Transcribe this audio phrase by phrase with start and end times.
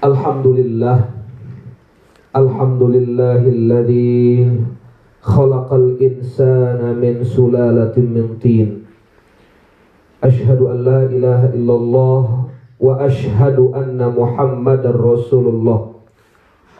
[0.00, 1.12] Alhamdulillah.
[2.32, 4.48] Alhamdulillahilladzi
[5.20, 8.88] khalaqal insana min sulalatin min tin.
[10.24, 12.48] Ashhadu an la ilaha illallah
[12.80, 15.92] wa ashhadu anna muhammadar rasulullah.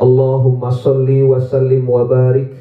[0.00, 2.56] Allahumma salli wa sallim wa barik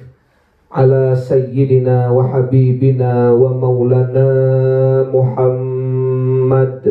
[0.76, 6.84] ala sayyidina wa habibina wa maulana Muhammad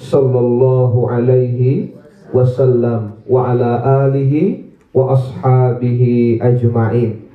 [0.00, 1.99] sallallahu alaihi
[2.30, 7.30] wasallam wa ala alihi wa ashabihi ajma'in.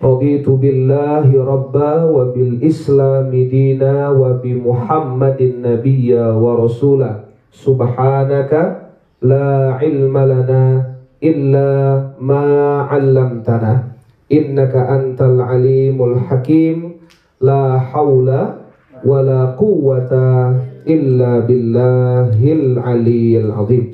[0.00, 7.28] Raditu billahi rabba wa bil islami dina wa bi muhammadin nabiyya wa rasula.
[7.52, 13.92] Subhanaka la ilma lana illa ma 'allamtana.
[14.32, 16.96] Innaka antal alimul hakim.
[17.40, 18.56] La haula
[19.04, 23.84] wala quwwata illa billahil aliyil azim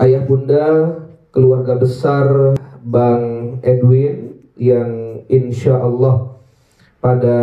[0.00, 0.96] Ayah bunda
[1.28, 6.40] keluarga besar Bang Edwin yang insya Allah
[7.04, 7.38] pada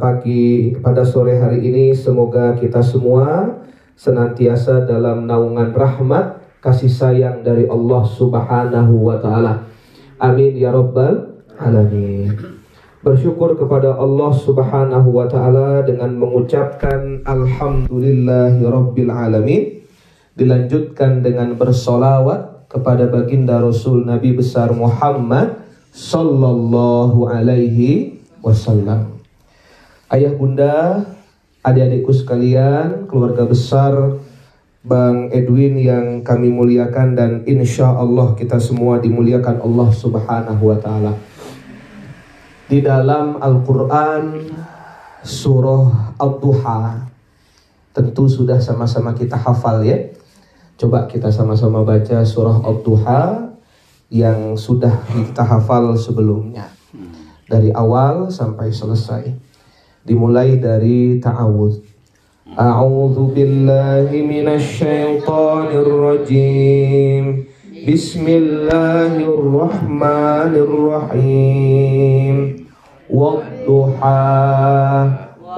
[0.00, 3.52] pagi pada sore hari ini semoga kita semua
[4.00, 9.64] senantiasa dalam naungan rahmat kasih sayang dari Allah Subhanahu wa taala.
[10.20, 12.59] Amin ya rabbal alamin.
[13.00, 19.80] Bersyukur kepada Allah Subhanahu wa taala dengan mengucapkan alhamdulillahi rabbil alamin.
[20.36, 25.64] Dilanjutkan dengan bersolawat kepada baginda Rasul Nabi besar Muhammad
[25.96, 29.16] sallallahu alaihi wasallam.
[30.12, 31.00] Ayah bunda,
[31.64, 34.20] adik-adikku sekalian, keluarga besar
[34.84, 41.29] Bang Edwin yang kami muliakan dan insya Allah kita semua dimuliakan Allah Subhanahu wa Ta'ala
[42.69, 44.41] Di dalam Al-Quran,
[45.21, 46.97] surah Al-Duha,
[47.93, 50.01] tentu sudah sama-sama kita hafal ya.
[50.75, 53.53] Coba kita sama-sama baca surah Al-Duha
[54.09, 56.69] yang sudah kita hafal sebelumnya.
[57.45, 59.29] Dari awal sampai selesai.
[60.01, 61.95] Dimulai dari ta'awudz.
[62.45, 67.43] أعوذ بالله من الشيطان الرجيم
[67.89, 72.35] بسم الله الرحمن الرحيم
[73.14, 75.08] والضحى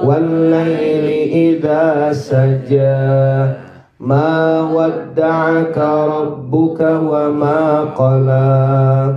[0.03, 3.53] والليل إذا سجى.
[3.99, 9.15] ما ودعك ربك وما قلى.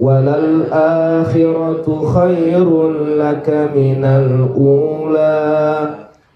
[0.00, 5.88] وللآخرة خير لك من الأولى.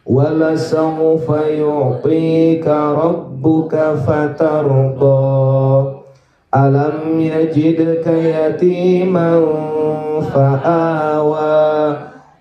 [0.06, 1.28] ولسوف
[1.59, 3.76] يعطيك ربك
[4.06, 6.03] فترضى.
[6.56, 9.47] ألم يجدك يتيما
[10.34, 11.97] فآوى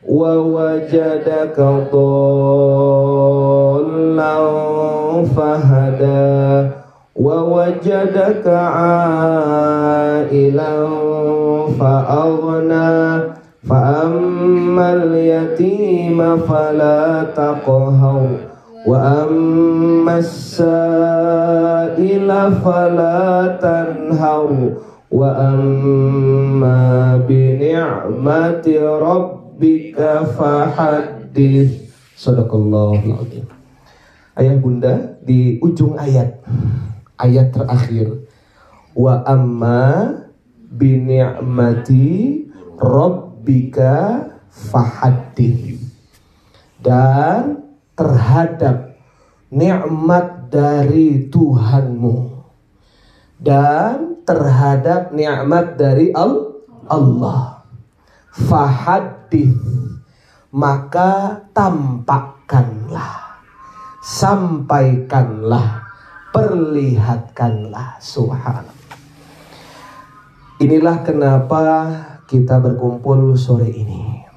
[0.09, 1.59] ووجدك
[1.93, 3.13] ضالا
[5.35, 6.69] فهدى
[7.15, 9.53] ووجدك عائلا
[11.79, 13.21] فأغنى
[13.69, 18.52] فأما اليتيم فلا تقهر
[18.86, 21.48] وأما السائل
[22.64, 24.50] فلا تنهر
[25.10, 26.82] وأما
[27.28, 28.66] بنعمة
[29.02, 29.98] ربك
[30.38, 31.70] فحدث
[32.16, 33.46] صدق الله العظيم
[34.38, 36.38] Ayah bunda di ujung ayat
[37.18, 38.22] ayat terakhir
[38.94, 40.14] wa amma
[40.54, 42.46] bi ni'mati
[42.78, 45.82] rabbika fahadith
[46.78, 47.61] dan
[47.93, 48.97] terhadap
[49.53, 52.15] nikmat dari Tuhanmu
[53.37, 57.65] dan terhadap nikmat dari Allah.
[58.33, 59.61] Fahadith
[60.53, 63.23] maka tampakkanlah
[64.03, 65.87] sampaikanlah
[66.35, 68.03] perlihatkanlah.
[68.03, 68.99] Subhanallah.
[70.59, 71.61] Inilah kenapa
[72.27, 74.27] kita berkumpul sore ini.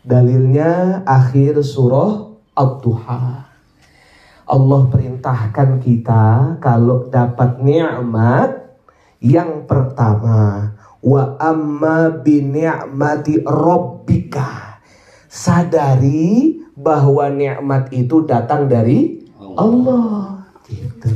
[0.00, 2.27] Dalilnya akhir surah
[2.58, 3.46] Ad-Duha.
[4.48, 8.74] Allah perintahkan kita kalau dapat nikmat
[9.22, 14.82] yang pertama wa amma bi ni'mati rabbika.
[15.30, 19.22] Sadari bahwa nikmat itu datang dari
[19.54, 20.42] Allah.
[20.66, 21.14] Gitu.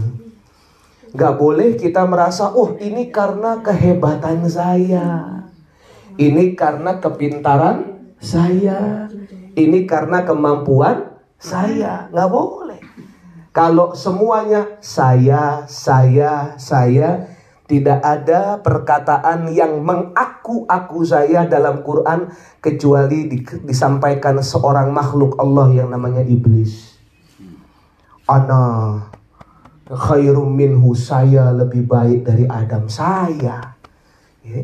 [1.13, 5.41] Gak boleh kita merasa, oh ini karena kehebatan saya.
[6.21, 9.09] Ini karena kepintaran saya.
[9.53, 11.12] Ini karena kemampuan
[11.43, 12.07] saya.
[12.15, 12.81] Nggak boleh.
[13.53, 17.29] Kalau semuanya saya, saya, saya,
[17.69, 22.33] tidak ada perkataan yang mengaku-aku saya dalam Quran
[22.65, 26.97] kecuali di, disampaikan seorang makhluk Allah yang namanya iblis.
[28.25, 28.97] Ana
[29.89, 33.77] khairum minhu saya lebih baik dari Adam saya.
[34.41, 34.63] Ya.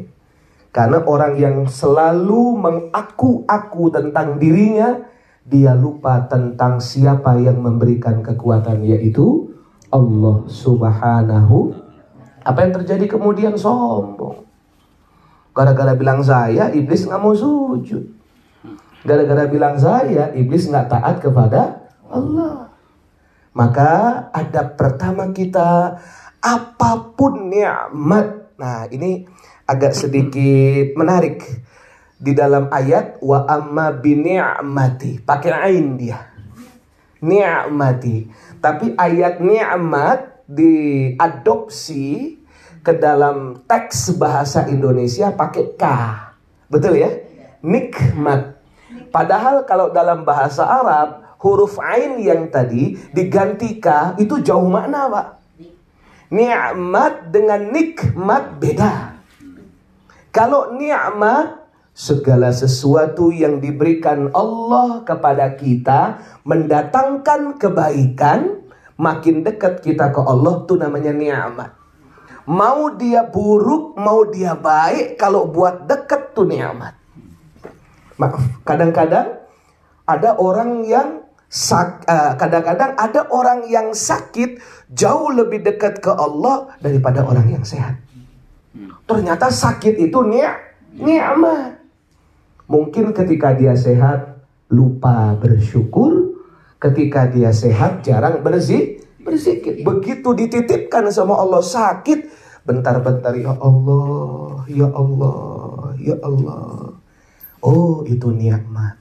[0.72, 5.00] Karena orang yang selalu mengaku-aku tentang dirinya,
[5.48, 9.48] dia lupa tentang siapa yang memberikan kekuatan yaitu
[9.88, 11.72] Allah Subhanahu.
[12.44, 14.44] Apa yang terjadi kemudian sombong.
[15.56, 18.04] Gara-gara bilang saya, iblis nggak mau sujud.
[19.02, 22.68] Gara-gara bilang saya, iblis nggak taat kepada Allah.
[23.56, 23.90] Maka
[24.30, 25.98] adab pertama kita
[26.38, 28.54] apa pun nikmat.
[28.60, 29.24] Nah, ini
[29.66, 31.42] agak sedikit menarik.
[32.18, 36.18] Di dalam ayat wa amma bi ni'mati, pakai ain dia.
[37.22, 38.26] Ni'mati.
[38.58, 42.38] Tapi ayat ni'mat diadopsi
[42.82, 45.84] ke dalam teks bahasa Indonesia pakai k.
[46.66, 47.10] Betul ya?
[47.62, 48.58] Nikmat.
[49.14, 55.26] Padahal kalau dalam bahasa Arab huruf ain yang tadi diganti ka itu jauh makna pak
[56.34, 59.14] nikmat dengan nikmat beda
[60.34, 61.57] kalau nikmat
[61.98, 68.62] segala sesuatu yang diberikan Allah kepada kita mendatangkan kebaikan
[68.94, 71.70] makin dekat kita ke Allah itu namanya nikmat
[72.46, 76.94] mau dia buruk mau dia baik kalau buat dekat tuh nikmat
[78.14, 79.42] maaf kadang-kadang
[80.06, 84.60] ada orang yang Eh, kadang-kadang uh, ada orang yang sakit
[84.92, 87.96] jauh lebih dekat ke Allah daripada orang yang sehat.
[89.08, 91.77] Ternyata sakit itu nikmat.
[92.68, 96.36] Mungkin ketika dia sehat lupa bersyukur,
[96.76, 99.80] ketika dia sehat jarang bersih berzikir.
[99.84, 102.28] Begitu dititipkan sama Allah sakit,
[102.68, 106.92] bentar-bentar ya Allah, ya Allah, ya Allah.
[107.64, 109.00] Oh, itu nikmat.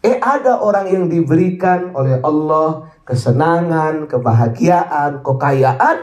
[0.00, 5.96] Eh ada orang yang diberikan oleh Allah kesenangan, kebahagiaan, kekayaan,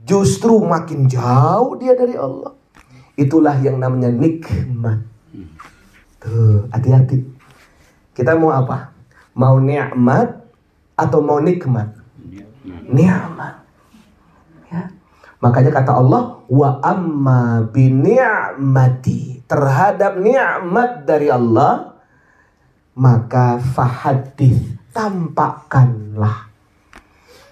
[0.00, 2.56] justru makin jauh dia dari Allah.
[3.20, 5.13] Itulah yang namanya nikmat.
[6.24, 7.20] Tuh, hati-hati.
[8.16, 8.96] Kita mau apa?
[9.36, 10.40] Mau nikmat
[10.96, 11.92] atau mau nikmat?
[12.88, 13.54] Nikmat.
[14.72, 14.88] Ya.
[15.44, 21.94] Makanya kata Allah, wa amma bi ni'mati terhadap nikmat dari Allah
[22.94, 26.46] maka fahadith tampakkanlah.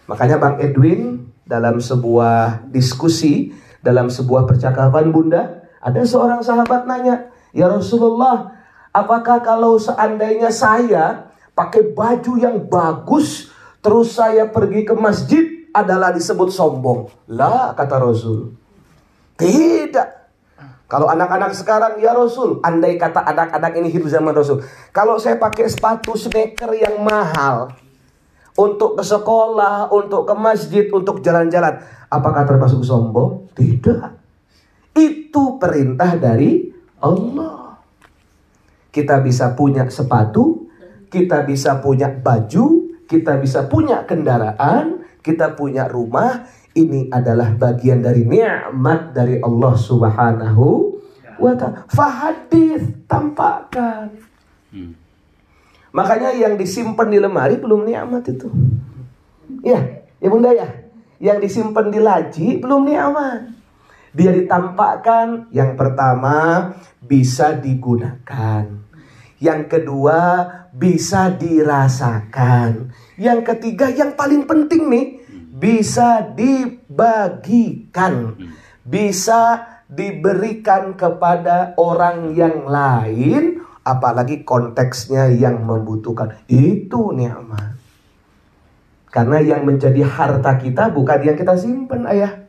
[0.07, 3.51] Makanya Bang Edwin dalam sebuah diskusi,
[3.83, 8.55] dalam sebuah percakapan Bunda, ada seorang sahabat nanya, "Ya Rasulullah,
[8.93, 13.51] apakah kalau seandainya saya pakai baju yang bagus
[13.83, 18.53] terus saya pergi ke masjid adalah disebut sombong?" Lah, kata Rasul.
[19.35, 20.09] Tidak.
[20.87, 24.61] Kalau anak-anak sekarang, ya Rasul, andai kata anak-anak ini hidup zaman Rasul.
[24.93, 27.73] Kalau saya pakai sepatu sneaker yang mahal,
[28.53, 31.81] untuk ke sekolah, untuk ke masjid, untuk jalan-jalan,
[32.13, 33.49] apakah termasuk sombong?
[33.57, 34.09] Tidak.
[34.93, 36.69] Itu perintah dari
[37.01, 37.62] Allah.
[38.93, 40.69] Kita bisa punya sepatu,
[41.09, 48.25] kita bisa punya baju, kita bisa punya kendaraan, kita punya rumah, ini adalah bagian dari
[48.25, 50.97] nikmat dari Allah Subhanahu
[51.37, 51.85] wa taala.
[51.93, 54.13] Fahadis tampakkan.
[54.73, 54.97] Hmm.
[55.93, 58.49] Makanya yang disimpan di lemari belum nikmat itu.
[59.61, 60.69] Ya, ya Bunda ya.
[61.23, 63.53] Yang disimpan di laci belum nikmat.
[64.17, 66.69] Dia ditampakkan yang pertama
[67.05, 68.82] bisa digunakan.
[69.43, 72.95] Yang kedua bisa dirasakan.
[73.19, 75.07] Yang ketiga yang paling penting nih
[75.51, 78.39] bisa dibagikan,
[78.87, 86.39] bisa diberikan kepada orang yang lain, apalagi konteksnya yang membutuhkan.
[86.47, 87.83] Itu nikmat.
[89.11, 92.47] Karena yang menjadi harta kita bukan yang kita simpan, ayah.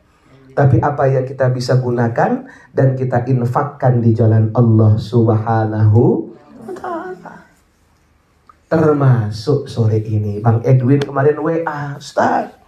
[0.54, 6.33] Tapi apa yang kita bisa gunakan dan kita infakkan di jalan Allah Subhanahu
[8.74, 12.64] Termasuk sore ini Bang Edwin kemarin WA, Ustaz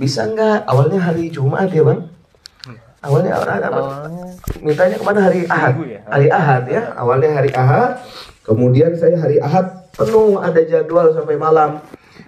[0.00, 0.64] bisa nggak?
[0.64, 2.00] Awalnya hari Jumat ya bang?
[3.00, 3.80] Awalnya orang apa?
[4.60, 5.72] Mintanya ke mana hari Ahad?
[5.84, 6.00] Ya?
[6.08, 6.82] Hari Ahad ya.
[6.96, 8.00] Awalnya hari Ahad.
[8.44, 11.80] Kemudian saya hari Ahad penuh ada jadwal sampai malam.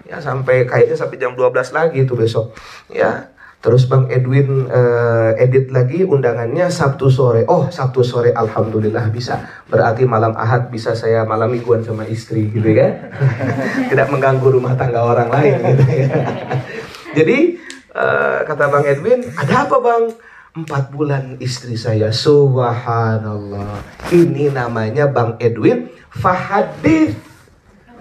[0.04, 2.52] Ya sampai kayaknya sampai jam 12 lagi itu besok.
[2.92, 3.31] Ya.
[3.62, 7.46] Terus Bang Edwin uh, edit lagi undangannya Sabtu sore.
[7.46, 9.38] Oh, Sabtu sore alhamdulillah bisa.
[9.70, 13.14] Berarti malam Ahad bisa saya malam mingguan sama istri gitu kan.
[13.94, 16.10] Tidak mengganggu rumah tangga orang lain gitu ya.
[17.22, 17.38] Jadi
[17.94, 20.04] uh, kata Bang Edwin, ada apa Bang?
[20.52, 23.78] Empat bulan istri saya, subhanallah.
[24.10, 27.30] Ini namanya Bang Edwin fahadith.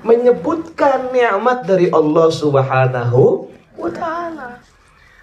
[0.01, 4.60] menyebutkan nikmat dari Allah Subhanahu wa taala.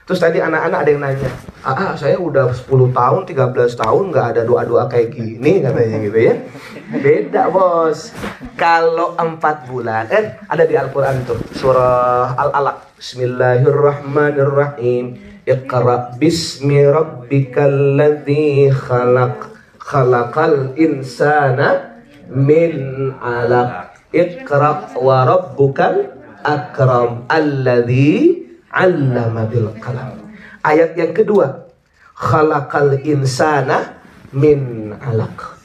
[0.09, 1.29] Terus tadi anak-anak ada yang nanya,
[1.61, 6.33] ah, saya udah 10 tahun, 13 tahun nggak ada doa-doa kayak gini katanya gitu ya.
[6.97, 8.17] Beda bos.
[8.57, 12.97] Kalau empat bulan, eh ada di Al-Quran tuh, surah Al-Alaq.
[12.97, 15.21] Bismillahirrahmanirrahim.
[15.45, 19.61] Iqra bismi rabbikal ladzi khalaq.
[19.77, 22.01] Khalaqal insana
[22.33, 23.93] min alaq.
[24.09, 28.38] Iqra wa rabbukal akram alladzi
[28.73, 30.19] 'allama bil qalam.
[30.65, 31.69] Ayat yang kedua,
[32.19, 34.01] khalaqal insana
[34.35, 35.57] min alaq.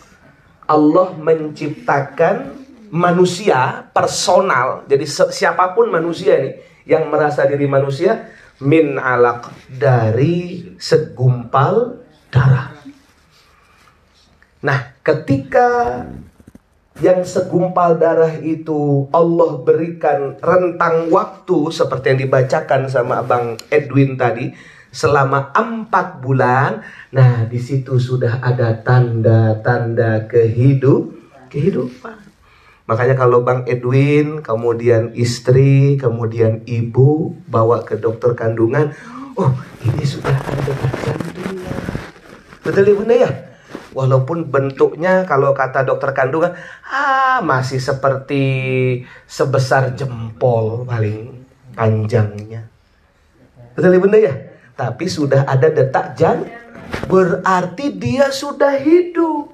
[0.69, 2.55] Allah menciptakan
[2.93, 4.85] manusia personal.
[4.87, 6.51] Jadi siapa pun manusia ini
[6.87, 8.31] yang merasa diri manusia
[8.63, 11.99] min alaq dari segumpal
[12.31, 12.71] darah.
[14.63, 15.99] Nah, ketika
[17.01, 24.53] yang segumpal darah itu Allah berikan rentang waktu seperti yang dibacakan sama Abang Edwin tadi
[24.93, 26.85] selama empat bulan.
[27.09, 31.17] Nah, di situ sudah ada tanda-tanda kehidup
[31.49, 32.21] kehidupan.
[32.83, 38.91] Makanya kalau Bang Edwin, kemudian istri, kemudian ibu bawa ke dokter kandungan,
[39.39, 41.57] oh ini sudah ada jantung.
[42.59, 43.52] Betul bunda ya?
[43.93, 46.57] Walaupun bentuknya kalau kata dokter kandungan,
[46.89, 48.43] ah masih seperti
[49.29, 51.45] sebesar jempol paling
[51.77, 52.69] panjangnya.
[53.73, 54.33] Betul bunda ya?
[54.73, 56.49] Tapi sudah ada detak jantung,
[57.05, 59.53] berarti dia sudah hidup.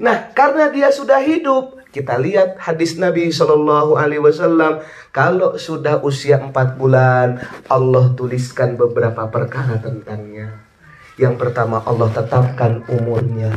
[0.00, 4.80] Nah, karena dia sudah hidup, kita lihat hadis Nabi Shallallahu Alaihi Wasallam.
[5.12, 7.36] Kalau sudah usia empat bulan,
[7.68, 10.71] Allah tuliskan beberapa perkara tentangnya.
[11.20, 13.52] Yang pertama Allah tetapkan umurnya.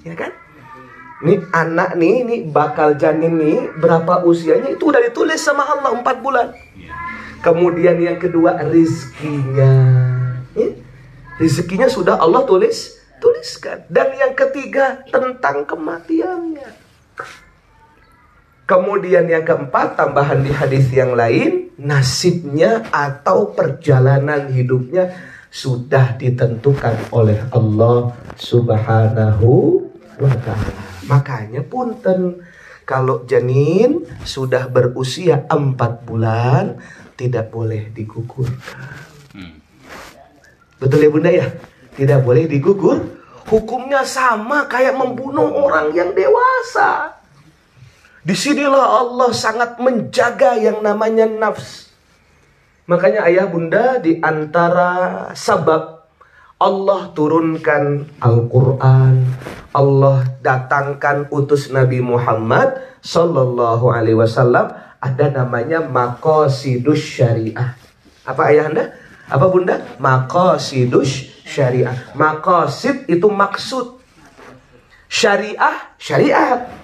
[0.00, 0.32] Ya kan?
[1.24, 6.20] Ini anak nih, ini bakal janin nih, berapa usianya itu udah ditulis sama Allah empat
[6.20, 6.52] bulan.
[7.44, 9.72] Kemudian yang kedua rizkinya.
[10.56, 10.68] Ya?
[11.36, 13.84] Rizkinya sudah Allah tulis, tuliskan.
[13.92, 16.84] Dan yang ketiga tentang kematiannya.
[18.64, 25.12] Kemudian yang keempat tambahan di hadis yang lain nasibnya atau perjalanan hidupnya
[25.54, 29.78] sudah ditentukan oleh Allah Subhanahu
[30.18, 30.82] wa taala.
[31.06, 32.42] Makanya punten
[32.82, 36.82] kalau janin sudah berusia empat bulan
[37.14, 38.98] tidak boleh digugurkan.
[39.30, 39.62] Hmm.
[40.82, 41.46] Betul ya Bunda ya?
[41.94, 42.98] Tidak boleh digugur.
[43.46, 47.14] Hukumnya sama kayak membunuh orang yang dewasa.
[48.26, 51.83] Di sinilah Allah sangat menjaga yang namanya nafs.
[52.84, 56.04] Makanya ayah bunda di antara sabab
[56.60, 59.24] Allah turunkan Al-Quran,
[59.72, 67.72] Allah datangkan utus Nabi Muhammad Sallallahu Alaihi Wasallam ada namanya makosidus syariah.
[68.28, 68.92] Apa ayah anda?
[69.32, 69.80] Apa bunda?
[69.96, 71.96] Makosidus syariah.
[72.12, 73.96] Makosid itu maksud.
[75.08, 76.83] Syariah, syariat.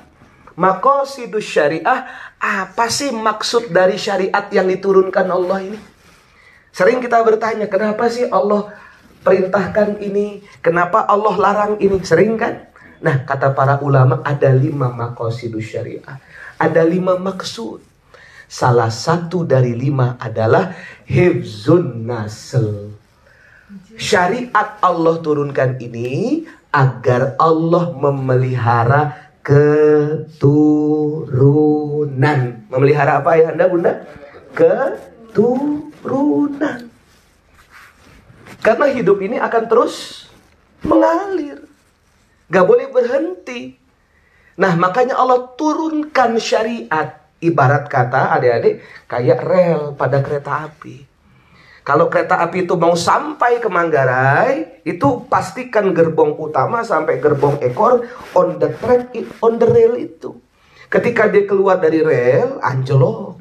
[0.58, 2.06] Makosidus syariah,
[2.38, 5.78] apa sih maksud dari syariat yang diturunkan Allah ini?
[6.70, 8.70] Sering kita bertanya, kenapa sih Allah
[9.22, 10.42] perintahkan ini?
[10.62, 11.98] Kenapa Allah larang ini?
[12.02, 12.70] Sering kan?
[13.00, 16.20] Nah, kata para ulama ada lima makosidus syariah.
[16.60, 17.80] Ada lima maksud.
[18.50, 20.74] Salah satu dari lima adalah
[21.06, 22.92] hifzun nasl.
[23.94, 26.42] Syariat Allah turunkan ini
[26.74, 30.40] agar Allah memelihara keturunan.
[32.70, 34.06] Memelihara apa ya Anda Bunda?
[34.54, 35.10] Keturunan
[36.02, 36.88] turunan.
[38.60, 40.26] Karena hidup ini akan terus
[40.84, 41.64] mengalir.
[42.50, 43.78] Gak boleh berhenti.
[44.60, 47.16] Nah makanya Allah turunkan syariat.
[47.40, 51.09] Ibarat kata adik-adik kayak rel pada kereta api.
[51.80, 58.04] Kalau kereta api itu mau sampai ke Manggarai, itu pastikan gerbong utama sampai gerbong ekor
[58.36, 60.36] on the track, on the rail itu.
[60.92, 63.40] Ketika dia keluar dari rel, anjlok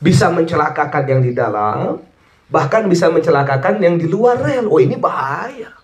[0.00, 2.00] bisa mencelakakan yang di dalam,
[2.48, 4.70] bahkan bisa mencelakakan yang di luar rel.
[4.70, 5.74] Oh ini bahaya.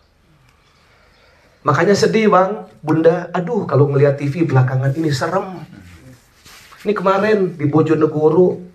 [1.61, 5.61] Makanya sedih bang, bunda, aduh kalau ngelihat TV belakangan ini serem.
[6.81, 8.70] Ini kemarin di Bojonegoro,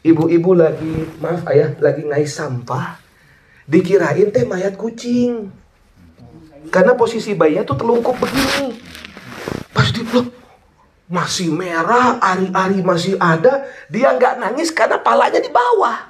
[0.00, 3.00] ibu-ibu lagi, maaf ayah, lagi ngais sampah.
[3.68, 5.52] Dikirain teh mayat kucing.
[6.68, 8.76] Karena posisi bayinya tuh telungkup begini.
[9.70, 10.02] Pas di
[11.10, 16.06] masih merah, ari-ari masih ada, dia nggak nangis karena palanya di bawah.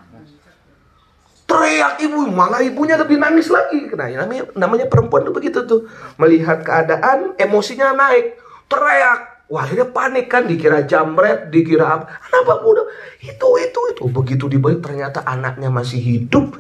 [1.49, 3.91] Teriak ibu, malah ibunya lebih nangis lagi.
[3.91, 5.89] Nah, namanya, namanya perempuan tuh begitu tuh.
[6.15, 8.39] Melihat keadaan, emosinya naik.
[8.71, 12.23] Teriak, Wah, akhirnya panik kan, dikira jamret, dikira apa.
[12.31, 12.87] Anak muda,
[13.19, 14.03] itu, itu, itu.
[14.07, 16.55] Begitu dibalik, ternyata anaknya masih hidup,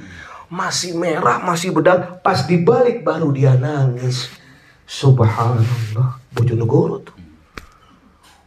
[0.51, 2.19] masih merah, masih bedal.
[2.19, 4.35] Pas dibalik, baru dia nangis.
[4.91, 7.15] Subhanallah, Bojonegoro tuh.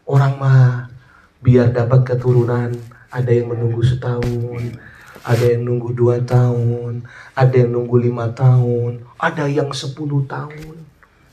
[0.03, 0.91] Orang mah,
[1.39, 2.75] biar dapat keturunan,
[3.07, 4.75] ada yang menunggu setahun,
[5.23, 10.82] ada yang nunggu dua tahun, ada yang nunggu lima tahun, ada yang sepuluh tahun.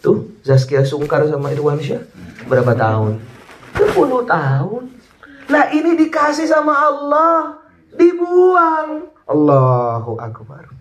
[0.01, 2.01] Tuh, Zaskia Sungkar sama Irwan Syah
[2.49, 3.21] berapa tahun?
[3.77, 4.83] 10 tahun.
[5.53, 7.61] Nah ini dikasih sama Allah,
[7.93, 9.13] dibuang.
[9.29, 10.73] Allahu Akbar.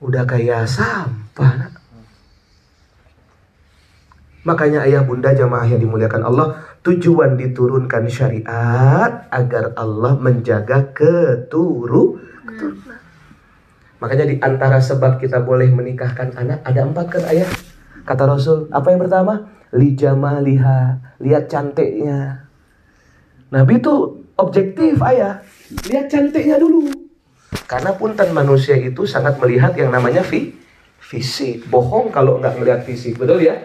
[0.00, 1.76] Udah kayak sampah.
[4.46, 12.24] Makanya ayah bunda jamaah yang dimuliakan Allah, tujuan diturunkan syariat agar Allah menjaga keturunan.
[13.98, 17.50] Makanya di antara sebab kita boleh menikahkan anak ada empat kan ayah?
[18.06, 19.34] Kata Rasul, apa yang pertama?
[19.74, 22.48] Lijama liha, lihat cantiknya.
[23.52, 25.42] Nabi itu objektif ayah,
[25.90, 26.88] lihat cantiknya dulu.
[27.68, 30.56] Karena punten manusia itu sangat melihat yang namanya fi,
[31.02, 31.68] fisik.
[31.68, 33.56] Bohong kalau nggak melihat fisik, betul ya?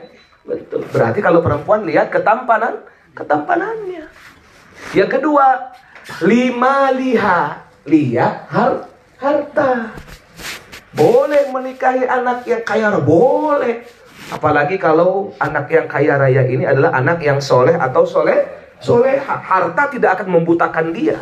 [0.43, 0.83] Betul.
[0.91, 2.83] Berarti kalau perempuan lihat ketampanan,
[3.15, 4.11] ketampanannya.
[4.91, 5.71] Yang kedua,
[6.27, 9.95] lima liha, lihat har, harta.
[10.93, 13.85] Boleh menikahi anak yang kaya boleh.
[14.29, 18.45] Apalagi kalau anak yang kaya raya ini adalah anak yang soleh atau soleh,
[18.77, 21.17] soleh harta tidak akan membutakan dia.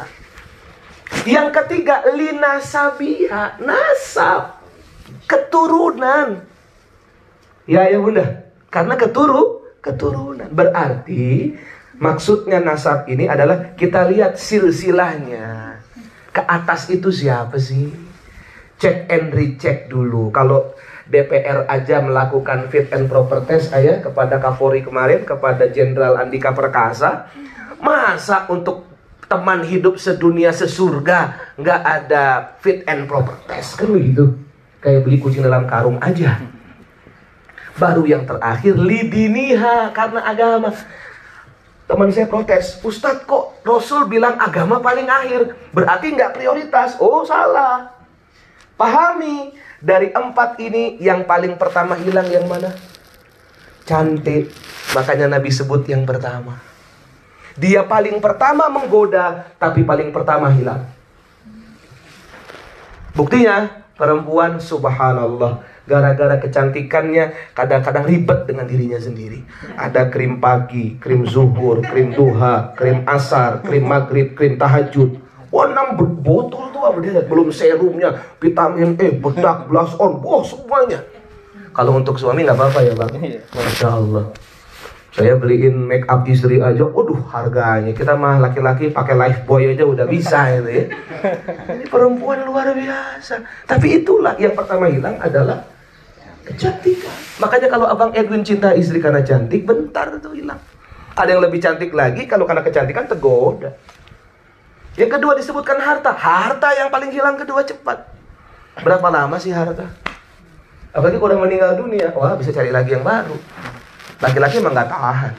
[1.27, 4.63] Yang ketiga, lina sabiha, nasab,
[5.27, 6.43] keturunan.
[7.67, 11.57] Ya ya bunda, karena keturu, keturunan berarti
[11.97, 15.77] maksudnya nasab ini adalah kita lihat silsilahnya.
[16.31, 18.10] Ke atas itu siapa sih?
[18.81, 20.33] Cek and recheck dulu.
[20.33, 20.73] Kalau
[21.05, 27.29] DPR aja melakukan fit and proper test ayah kepada Kapolri kemarin, kepada Jenderal Andika Perkasa,
[27.77, 28.89] masa untuk
[29.29, 34.33] teman hidup sedunia sesurga nggak ada fit and proper test kan begitu?
[34.81, 36.41] Kayak beli kucing dalam karung aja.
[37.77, 40.73] Baru yang terakhir lidiniha karena agama.
[41.85, 46.97] Teman saya protes, Ustadz kok Rasul bilang agama paling akhir, berarti nggak prioritas.
[46.97, 48.00] Oh salah.
[48.81, 52.73] Pahami, dari empat ini yang paling pertama hilang yang mana?
[53.85, 54.49] Cantik.
[54.97, 56.57] Makanya Nabi sebut yang pertama.
[57.53, 60.89] Dia paling pertama menggoda, tapi paling pertama hilang.
[63.13, 65.61] Buktinya, perempuan subhanallah.
[65.85, 69.45] Gara-gara kecantikannya kadang-kadang ribet dengan dirinya sendiri.
[69.77, 75.20] Ada krim pagi, krim zuhur, krim duha, krim asar, krim maghrib, krim tahajud.
[75.51, 77.19] Wah, enam botol tuh apa dia?
[77.27, 81.03] Belum serumnya, vitamin E, bedak, blush on, wah semuanya.
[81.75, 83.11] Kalau untuk suami nggak apa-apa ya bang?
[83.19, 83.41] Iya.
[83.51, 84.25] Masya Allah.
[85.11, 87.91] Saya beliin make up istri aja, waduh harganya.
[87.91, 90.85] Kita mah laki-laki pakai life boy aja udah bisa itu ya.
[91.67, 93.43] Ini perempuan luar biasa.
[93.67, 95.67] Tapi itulah yang pertama hilang adalah
[96.47, 97.11] kecantikan.
[97.43, 100.63] Makanya kalau abang Edwin cinta istri karena cantik, bentar itu hilang.
[101.11, 103.75] Ada yang lebih cantik lagi kalau karena kecantikan tergoda.
[104.99, 106.11] Yang kedua disebutkan harta.
[106.11, 108.11] Harta yang paling hilang kedua cepat.
[108.83, 109.87] Berapa lama sih harta?
[110.91, 113.39] Apalagi kalau meninggal dunia, wah bisa cari lagi yang baru.
[114.19, 115.33] Laki-laki emang nggak tahan.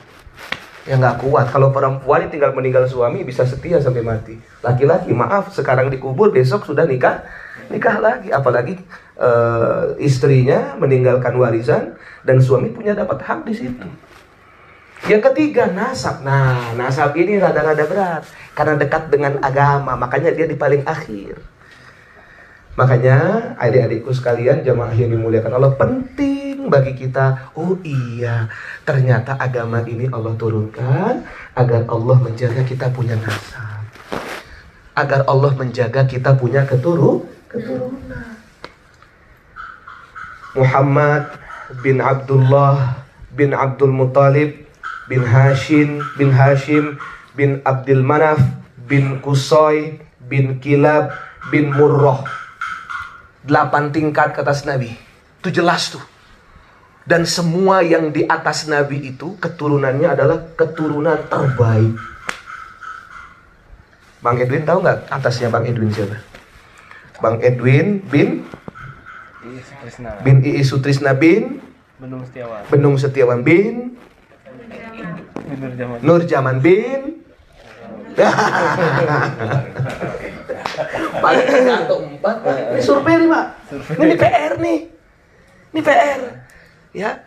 [0.88, 1.52] Ya nggak kuat.
[1.52, 4.34] Kalau perempuan tinggal meninggal suami bisa setia sampai mati.
[4.64, 7.20] Laki-laki maaf sekarang dikubur besok sudah nikah
[7.68, 8.32] nikah lagi.
[8.32, 8.80] Apalagi
[9.20, 13.88] uh, istrinya meninggalkan warisan dan suami punya dapat hak di situ.
[15.10, 16.22] Yang ketiga nasab.
[16.22, 18.22] Nah, nasab ini rada-rada berat
[18.54, 21.42] karena dekat dengan agama, makanya dia di paling akhir.
[22.72, 23.18] Makanya
[23.60, 27.52] adik-adikku sekalian jamaah yang dimuliakan Allah penting bagi kita.
[27.58, 28.48] Oh iya,
[28.86, 33.84] ternyata agama ini Allah turunkan agar Allah menjaga kita punya nasab.
[34.96, 38.40] Agar Allah menjaga kita punya keturu, keturunan.
[40.56, 41.32] Muhammad
[41.80, 44.61] bin Abdullah bin Abdul Muthalib
[45.06, 46.98] bin Hashim bin Hashim
[47.34, 48.38] bin Abdul Manaf
[48.86, 51.14] bin Kusoy bin Kilab
[51.50, 52.22] bin Murroh.
[53.42, 54.94] Delapan tingkat ke atas Nabi.
[55.42, 56.04] Itu jelas tuh.
[57.02, 61.98] Dan semua yang di atas Nabi itu keturunannya adalah keturunan terbaik.
[64.22, 66.14] Bang Edwin tahu nggak atasnya Bang Edwin siapa?
[67.18, 68.46] Bang Edwin bin
[70.22, 71.58] bin Iis Sutrisna bin
[71.98, 72.62] Benung Setiawan.
[72.70, 73.98] Benung Setiawan bin
[75.32, 75.98] Nur Jaman.
[76.04, 77.22] Nur Jaman bin
[81.22, 82.36] Paling satu empat.
[82.76, 83.46] Ini survei nih pak.
[83.96, 84.78] Ini PR nih.
[85.72, 86.20] Ini PR.
[86.92, 87.24] Ya.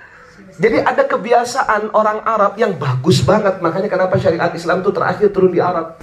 [0.55, 3.59] Jadi ada kebiasaan orang Arab yang bagus banget.
[3.59, 5.97] Makanya kenapa syariat Islam itu terakhir turun di Arab.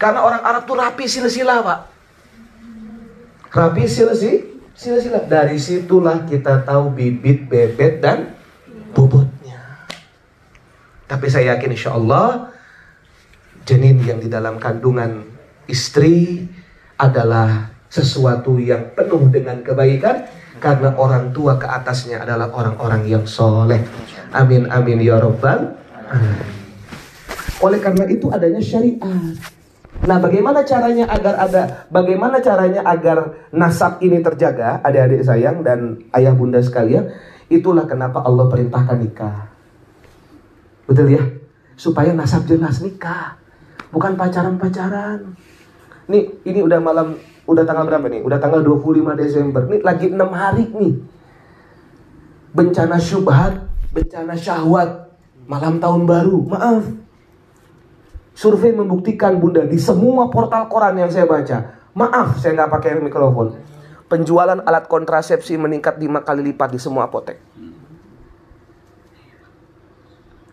[0.00, 1.80] Karena orang Arab tuh rapi sila-sila, Pak.
[3.52, 4.42] Rapi sila-sila.
[4.72, 5.22] Sila-sila.
[5.28, 8.34] Dari situlah kita tahu bibit, bebet, dan
[8.96, 9.31] bobotnya.
[11.12, 12.48] Tapi saya yakin insya Allah
[13.68, 15.28] janin yang di dalam kandungan
[15.68, 16.48] istri
[16.96, 20.24] adalah sesuatu yang penuh dengan kebaikan
[20.56, 23.84] karena orang tua ke atasnya adalah orang-orang yang soleh.
[24.32, 25.76] Amin amin ya robbal.
[27.60, 29.36] Oleh karena itu adanya syariat.
[30.02, 36.32] Nah, bagaimana caranya agar ada bagaimana caranya agar nasab ini terjaga, adik-adik sayang dan ayah
[36.32, 37.12] bunda sekalian?
[37.52, 39.51] Itulah kenapa Allah perintahkan nikah.
[40.86, 41.22] Betul ya?
[41.76, 43.38] Supaya nasab jelas nikah.
[43.92, 45.36] Bukan pacaran-pacaran.
[46.08, 48.22] Nih, ini udah malam Udah tanggal berapa nih?
[48.22, 49.66] Udah tanggal 25 Desember.
[49.66, 50.94] Nih lagi 6 hari nih.
[52.52, 55.10] Bencana syubhat, bencana syahwat,
[55.48, 56.38] malam tahun baru.
[56.46, 56.84] Maaf.
[58.32, 61.76] Survei membuktikan Bunda di semua portal koran yang saya baca.
[61.92, 63.58] Maaf, saya nggak pakai mikrofon.
[64.08, 67.40] Penjualan alat kontrasepsi meningkat lima kali lipat di semua apotek.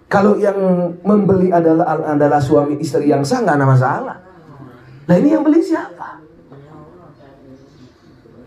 [0.10, 0.58] Kalau yang
[1.06, 4.18] membeli adalah adalah suami istri yang sah nggak ada masalah.
[5.06, 6.18] Nah ini yang beli siapa?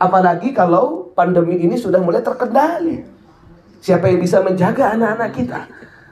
[0.02, 3.06] Apalagi kalau pandemi ini sudah mulai terkendali.
[3.78, 5.60] Siapa yang bisa menjaga anak-anak kita?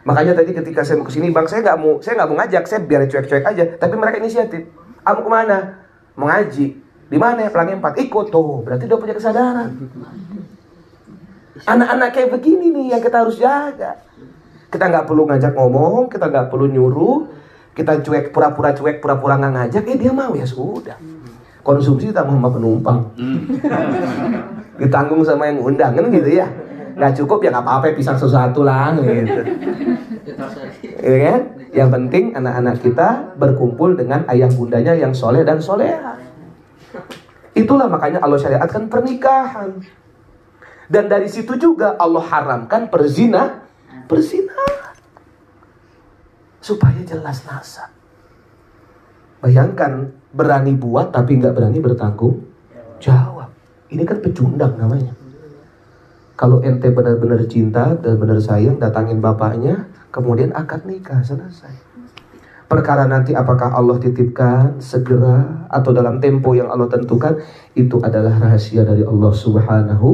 [0.06, 2.64] Makanya tadi ketika saya mau ke sini, bang saya nggak mau, saya nggak mau ngajak,
[2.70, 3.64] saya biar cuek-cuek aja.
[3.74, 4.70] Tapi mereka inisiatif.
[5.02, 5.58] Kamu ke mana?
[6.14, 6.66] Mengaji.
[7.10, 7.50] Di mana?
[7.50, 7.98] Pelangi empat.
[7.98, 8.62] Ikut tuh.
[8.62, 9.70] Berarti udah punya kesadaran.
[11.66, 13.98] Anak-anak kayak begini nih yang kita harus jaga.
[14.70, 17.26] Kita nggak perlu ngajak ngomong, kita nggak perlu nyuruh,
[17.74, 20.94] kita cuek pura-pura cuek, pura-pura nggak ngajak, eh dia mau ya sudah.
[21.66, 22.98] Konsumsi ditanggung sama penumpang.
[24.80, 26.48] Ditanggung sama yang undang kan gitu ya.
[26.96, 29.42] Nggak cukup ya nggak apa-apa pisang sesuatu lah gitu.
[31.04, 31.40] Ya kan?
[31.70, 36.16] Yang penting anak-anak kita berkumpul dengan ayah bundanya yang soleh dan soleha.
[37.52, 39.85] Itulah makanya Allah syariatkan pernikahan.
[40.90, 43.62] Dan dari situ juga Allah haramkan perzina
[44.11, 44.49] perzina
[46.61, 47.90] supaya jelas nasab
[49.40, 52.44] bayangkan berani buat tapi nggak berani bertanggung
[53.01, 53.49] jawab.
[53.90, 55.16] Ini kan pecundang namanya.
[56.38, 61.90] Kalau ente benar-benar cinta dan benar sayang, datangin bapaknya, kemudian akad nikah selesai.
[62.70, 67.35] Perkara nanti apakah Allah titipkan segera atau dalam tempo yang Allah tentukan,
[67.75, 70.09] itu adalah rahasia dari Allah Subhanahu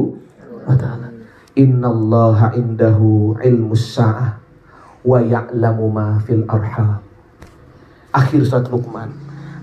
[0.65, 1.13] wa taala.
[1.53, 4.46] Innallaha indahu ilmus sa'ah
[5.07, 6.99] wa ya'lamu ma fil arham.
[8.11, 9.15] Akhir surat Luqman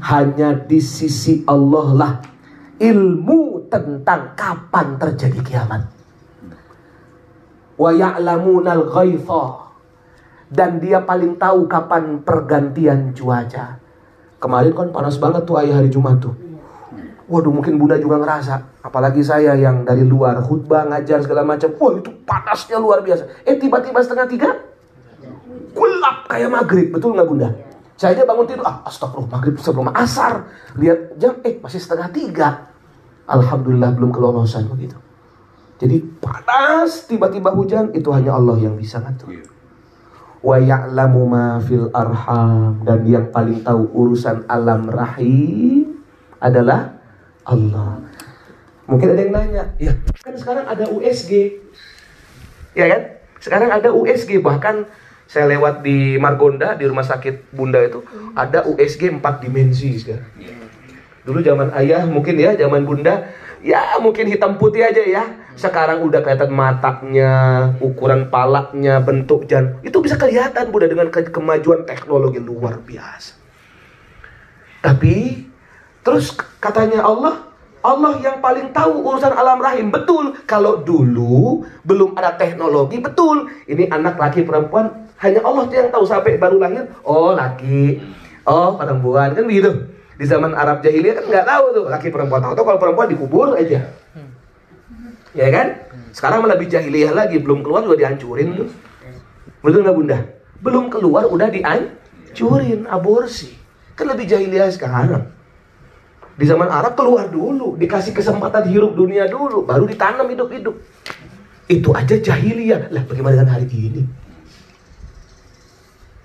[0.09, 2.15] hanya di sisi Allah lah
[2.81, 5.83] ilmu tentang kapan terjadi kiamat.
[7.77, 9.45] Wa ya'lamunal ghaitha
[10.49, 13.77] dan dia paling tahu kapan pergantian cuaca.
[14.41, 16.37] Kemarin kan panas banget tuh ayah hari Jumat tuh.
[17.25, 21.97] Waduh mungkin bunda juga ngerasa Apalagi saya yang dari luar khutbah ngajar segala macam Wah
[21.97, 24.53] itu panasnya luar biasa Eh tiba-tiba setengah tiga
[25.75, 27.51] Kulap kayak maghrib Betul nggak bunda?
[27.95, 30.51] Saya aja bangun tidur, ah astagfirullah maghrib sebelum asar.
[30.75, 32.49] Lihat jam, eh masih setengah tiga.
[33.31, 34.99] Alhamdulillah belum kelolosan begitu.
[35.79, 39.39] Jadi panas, tiba-tiba hujan, itu hanya Allah yang bisa ngatur.
[39.39, 39.47] Iya.
[40.43, 42.83] Wa ya'lamu ma fil arham.
[42.83, 46.03] Dan yang paling tahu urusan alam rahim
[46.43, 46.99] adalah
[47.47, 48.03] Allah.
[48.91, 51.63] Mungkin ada yang nanya, ya kan sekarang ada USG.
[52.75, 53.03] Ya kan?
[53.39, 54.85] Sekarang ada USG, bahkan
[55.25, 58.05] saya lewat di Margonda di rumah sakit Bunda itu
[58.37, 60.29] ada USG 4 dimensi sekarang.
[61.25, 63.33] Dulu zaman ayah mungkin ya, zaman Bunda
[63.65, 65.25] ya mungkin hitam putih aja ya.
[65.55, 67.33] Sekarang udah kelihatan matanya,
[67.81, 69.81] ukuran palaknya, bentuk jan.
[69.81, 73.41] Itu bisa kelihatan Bunda dengan ke kemajuan teknologi luar biasa.
[74.85, 75.49] Tapi
[76.05, 77.54] terus katanya Allah
[77.85, 79.93] Allah yang paling tahu urusan alam rahim.
[79.93, 80.41] Betul.
[80.49, 83.53] Kalau dulu belum ada teknologi, betul.
[83.69, 86.89] Ini anak laki perempuan hanya Allah yang tahu sampai baru lahir.
[87.05, 88.01] Oh laki,
[88.49, 89.93] oh perempuan kan begitu.
[90.17, 92.41] Di zaman Arab jahiliyah kan nggak tahu tuh laki perempuan.
[92.41, 93.85] Tahu tuh kalau perempuan dikubur aja.
[95.37, 95.67] Ya kan?
[96.15, 97.37] Sekarang malah lebih jahiliyah lagi.
[97.37, 98.71] Belum keluar udah dihancurin tuh.
[99.61, 100.19] Betul nggak bunda?
[100.65, 103.53] Belum keluar udah dihancurin aborsi.
[103.93, 105.34] Kan lebih jahiliyah sekarang.
[106.35, 110.75] Di zaman Arab keluar dulu, dikasih kesempatan hidup dunia dulu, baru ditanam hidup-hidup.
[111.71, 112.91] Itu aja jahiliyah.
[112.91, 114.03] Lah bagaimana dengan hari ini?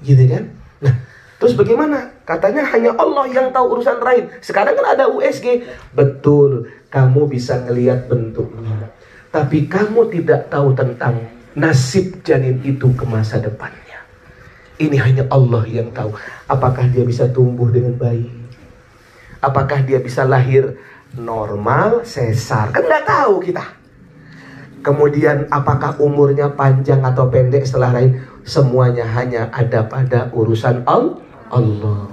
[0.02, 0.50] Gitu kan?
[0.82, 0.94] Nah,
[1.38, 2.10] terus bagaimana?
[2.26, 4.34] Katanya hanya Allah yang tahu urusan rahim.
[4.42, 5.62] Sekarang kan ada USG.
[5.94, 8.90] Betul, kamu bisa ngelihat bentuknya.
[9.30, 11.22] Tapi kamu tidak tahu tentang
[11.54, 14.02] nasib janin itu ke masa depannya.
[14.80, 16.16] Ini hanya Allah yang tahu.
[16.50, 18.39] Apakah dia bisa tumbuh dengan baik?
[19.40, 20.76] Apakah dia bisa lahir
[21.16, 22.76] normal, sesar?
[22.76, 23.64] Kan nggak tahu kita.
[24.80, 28.24] Kemudian apakah umurnya panjang atau pendek setelah lahir?
[28.48, 32.08] Semuanya hanya ada pada urusan Allah.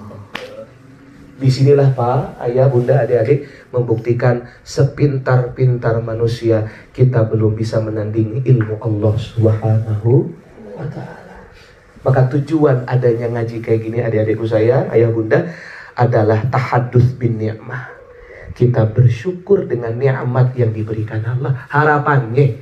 [1.37, 6.65] Di sinilah Pak, Ayah, Bunda, adik-adik membuktikan sepintar-pintar manusia
[6.97, 10.33] kita belum bisa menandingi ilmu Allah Subhanahu
[10.73, 11.37] wa taala.
[12.01, 15.53] Maka tujuan adanya ngaji kayak gini adik-adikku saya, Ayah, Bunda
[15.97, 17.97] adalah tahadus bin ni'mah.
[18.53, 21.69] Kita bersyukur dengan nikmat yang diberikan Allah.
[21.73, 22.61] Harapannya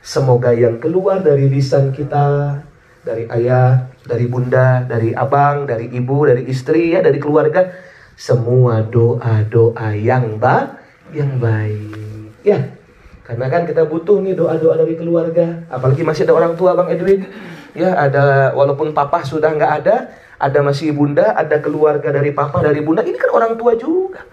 [0.00, 2.56] semoga yang keluar dari lisan kita
[3.00, 7.72] dari ayah, dari bunda, dari abang, dari ibu, dari istri ya, dari keluarga
[8.16, 10.76] semua doa-doa yang ba
[11.16, 11.96] yang baik.
[12.44, 12.76] Ya.
[13.24, 17.24] Karena kan kita butuh nih doa-doa dari keluarga, apalagi masih ada orang tua Bang Edwin.
[17.70, 22.80] Ya, ada walaupun papa sudah nggak ada, ada masih bunda, ada keluarga dari papa, dari
[22.80, 23.04] bunda.
[23.04, 24.24] Ini kan orang tua juga.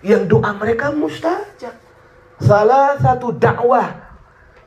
[0.00, 1.76] Yang doa mereka mustajab.
[2.40, 3.92] Salah satu dakwah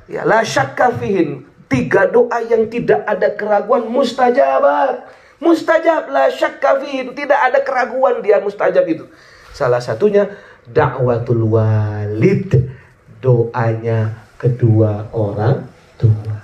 [0.05, 1.49] ya la syakka fihin.
[1.67, 5.09] Tiga doa yang tidak ada keraguan mustajabat.
[5.41, 9.09] Mustajab la syakka Tidak ada keraguan dia mustajab itu.
[9.51, 10.29] Salah satunya
[10.69, 12.53] dakwatul walid.
[13.17, 15.65] Doanya kedua orang
[15.97, 16.37] tua.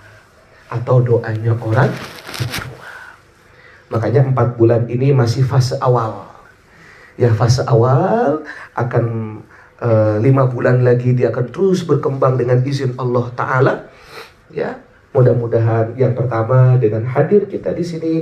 [0.74, 2.73] Atau doanya orang tua.
[3.94, 6.26] Makanya empat bulan ini masih fase awal.
[7.14, 8.42] Ya fase awal
[8.74, 9.06] akan
[9.78, 13.74] uh, lima bulan lagi dia akan terus berkembang dengan izin Allah Ta'ala.
[14.50, 14.82] Ya,
[15.14, 18.14] mudah-mudahan yang pertama dengan hadir kita di sini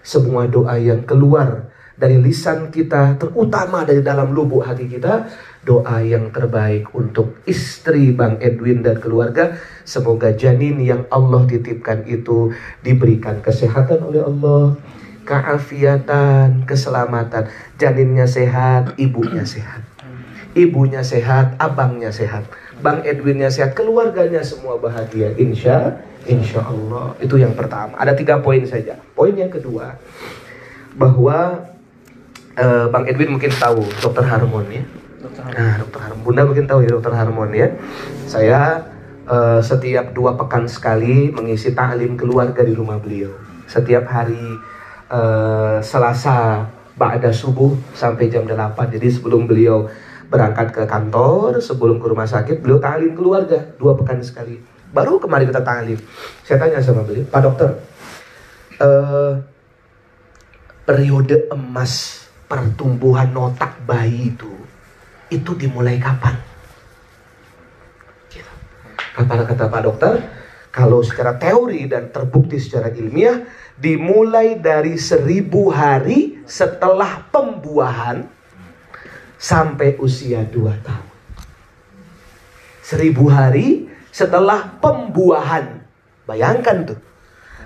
[0.00, 5.26] semua doa yang keluar dari lisan kita, terutama dari dalam lubuk hati kita,
[5.66, 9.58] doa yang terbaik untuk istri Bang Edwin dan keluarga.
[9.82, 12.54] Semoga janin yang Allah titipkan itu
[12.86, 14.78] diberikan kesehatan oleh Allah,
[15.28, 17.52] keafiatan, keselamatan.
[17.76, 19.84] Janinnya sehat, ibunya sehat.
[20.56, 22.48] Ibunya sehat, abangnya sehat.
[22.80, 25.36] Bang Edwinnya sehat, keluarganya semua bahagia.
[25.36, 27.96] Insya Insya Allah itu yang pertama.
[27.96, 29.00] Ada tiga poin saja.
[29.16, 29.96] Poin yang kedua
[30.92, 31.64] bahwa
[32.52, 34.84] uh, Bang Edwin mungkin tahu Dokter Harmon ya.
[35.24, 36.22] Nah, Dokter Harmon.
[36.28, 37.72] Bunda mungkin tahu ya Dokter Harmon ya.
[38.28, 38.84] Saya
[39.24, 43.32] uh, setiap dua pekan sekali mengisi taklim keluarga di rumah beliau.
[43.64, 44.36] Setiap hari
[45.12, 46.64] uh, Selasa
[46.98, 48.74] Ba'da subuh sampai jam 8.
[48.94, 49.86] Jadi sebelum beliau
[50.28, 54.60] berangkat ke kantor, sebelum ke rumah sakit, beliau taklim keluarga dua pekan sekali.
[54.92, 55.98] Baru kemarin kita talim.
[56.44, 57.70] Saya tanya sama beliau, Pak Dokter,
[58.80, 59.32] uh,
[60.84, 64.52] periode emas pertumbuhan otak bayi itu,
[65.32, 66.36] itu dimulai kapan?
[68.32, 68.52] Gitu.
[69.16, 70.12] Kata kata Pak Dokter,
[70.78, 73.42] kalau secara teori dan terbukti secara ilmiah,
[73.74, 78.22] dimulai dari seribu hari setelah pembuahan
[79.34, 81.10] sampai usia dua tahun.
[82.86, 85.82] Seribu hari setelah pembuahan.
[86.30, 86.98] Bayangkan tuh.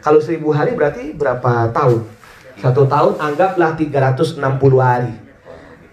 [0.01, 2.09] Kalau seribu hari berarti berapa tahun?
[2.65, 4.41] Satu tahun anggaplah 360
[4.81, 5.13] hari.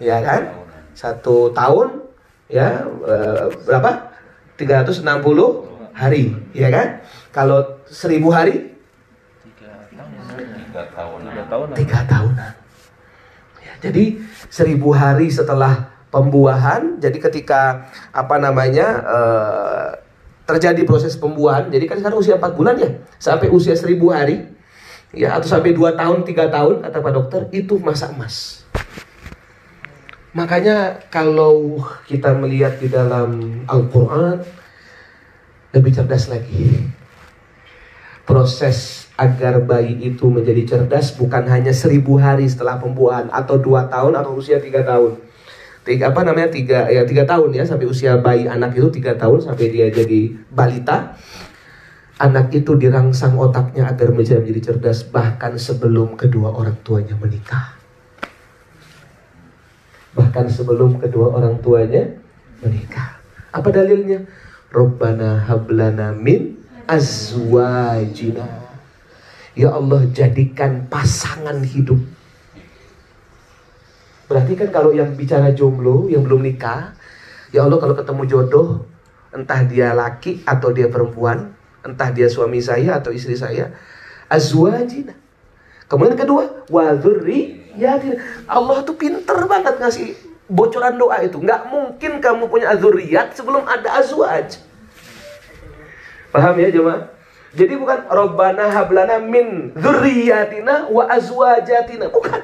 [0.00, 0.56] Ya kan?
[0.96, 2.00] Satu tahun
[2.48, 4.08] ya eh, berapa?
[4.56, 5.04] 360
[5.94, 7.02] hari, ya kan?
[7.30, 8.74] Kalau seribu hari?
[10.70, 11.76] Tiga tahunan.
[11.76, 12.52] Tiga tahunan.
[13.60, 14.04] Ya, jadi
[14.48, 19.88] seribu hari setelah pembuahan, jadi ketika apa namanya uh,
[20.50, 21.70] terjadi proses pembuahan.
[21.70, 22.90] Jadi kan sekarang usia 4 bulan ya,
[23.22, 24.50] sampai usia 1000 hari,
[25.14, 28.66] ya atau sampai 2 tahun, 3 tahun kata Pak Dokter itu masa emas.
[30.30, 34.38] Makanya kalau kita melihat di dalam Al-Quran
[35.70, 36.90] lebih cerdas lagi.
[38.26, 44.16] Proses agar bayi itu menjadi cerdas bukan hanya seribu hari setelah pembuahan atau dua tahun
[44.16, 45.18] atau usia tiga tahun.
[45.80, 49.44] Tiga apa namanya tiga ya tiga tahun ya sampai usia bayi anak itu tiga tahun
[49.44, 51.16] sampai dia jadi balita.
[52.20, 57.80] Anak itu dirangsang otaknya agar menjadi, menjadi cerdas bahkan sebelum kedua orang tuanya menikah.
[60.12, 62.12] Bahkan sebelum kedua orang tuanya
[62.60, 63.16] menikah.
[63.56, 64.20] Apa dalilnya
[64.70, 66.54] Robbana hablana min
[66.86, 68.46] azwajina.
[69.58, 71.98] Ya Allah jadikan pasangan hidup.
[74.30, 76.94] Berarti kan kalau yang bicara jomblo, yang belum nikah,
[77.50, 78.86] ya Allah kalau ketemu jodoh,
[79.34, 81.50] entah dia laki atau dia perempuan,
[81.82, 83.74] entah dia suami saya atau istri saya,
[84.30, 85.18] azwajina.
[85.90, 87.98] Kemudian kedua, wadhurri ya
[88.46, 91.38] Allah tuh pinter banget ngasih bocoran doa itu.
[91.38, 94.58] Nggak mungkin kamu punya azuriyat sebelum ada azwaj.
[96.34, 97.06] Paham ya jemaah?
[97.50, 102.10] Jadi bukan Robbana hablana min dzurriyyatina wa azwajatina.
[102.10, 102.42] Bukan.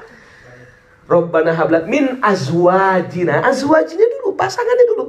[1.06, 3.42] Robbana hablana min azwajina.
[3.46, 5.04] Azwajina dulu, pasangannya dulu.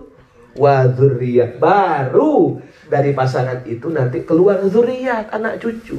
[0.57, 1.57] Wa dzurriyyat.
[1.57, 5.97] Baru dari pasangan itu nanti keluar zuriat, anak cucu.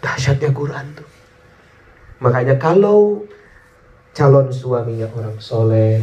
[0.00, 1.08] Dahsyatnya Quran tuh.
[2.20, 3.24] Makanya kalau
[4.10, 6.02] calon suaminya orang soleh,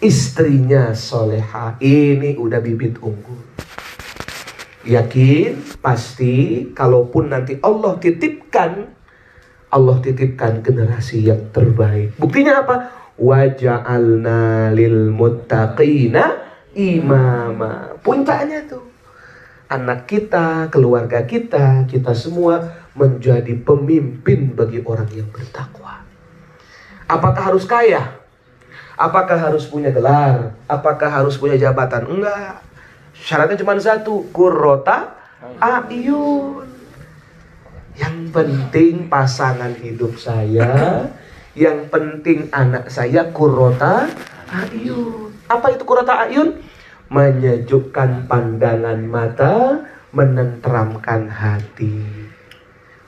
[0.00, 3.40] istrinya soleha, ini udah bibit unggul.
[4.80, 8.88] Yakin, pasti, kalaupun nanti Allah titipkan,
[9.68, 12.16] Allah titipkan generasi yang terbaik.
[12.16, 12.76] Buktinya apa?
[13.20, 16.40] Waja'alna lil muttaqina
[16.72, 17.92] imama.
[18.00, 18.88] Puncaknya tuh.
[19.70, 25.99] Anak kita, keluarga kita, kita semua menjadi pemimpin bagi orang yang bertakwa.
[27.10, 28.22] Apakah harus kaya?
[28.94, 30.54] Apakah harus punya gelar?
[30.70, 32.06] Apakah harus punya jabatan?
[32.06, 32.62] Enggak.
[33.18, 35.18] Syaratnya cuma satu, kurota
[35.58, 36.70] ayun.
[37.98, 41.04] Yang penting pasangan hidup saya,
[41.58, 44.06] yang penting anak saya kurota
[44.46, 45.34] ayun.
[45.50, 46.62] Apa itu kurota ayun?
[47.10, 49.82] Menyejukkan pandangan mata,
[50.14, 52.06] menenteramkan hati.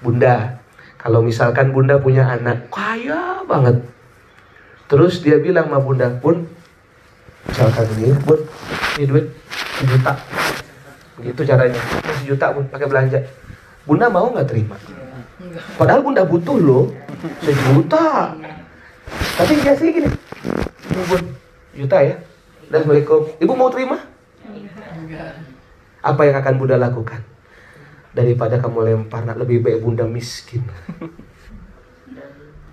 [0.03, 0.59] Bunda,
[0.99, 3.92] kalau misalkan Bunda punya anak kaya banget.
[4.87, 6.49] Terus dia bilang sama Bunda, Bun,
[7.49, 8.41] misalkan ini, Bun,
[8.99, 9.27] ini duit
[9.83, 10.13] sejuta.
[11.23, 11.81] Gitu caranya.
[12.23, 13.19] Sejuta pun pakai belanja.
[13.83, 14.79] Bunda mau nggak terima?
[15.75, 16.87] Padahal bunda butuh loh
[17.43, 18.35] sejuta.
[19.37, 20.09] Tapi dia sih gini
[20.93, 21.23] ini bun
[21.75, 22.17] juta ya.
[22.71, 23.21] Assalamualaikum.
[23.43, 23.99] Ibu mau terima?
[26.03, 27.21] Apa yang akan bunda lakukan?
[28.13, 30.63] Daripada kamu lempar nak lebih baik bunda miskin.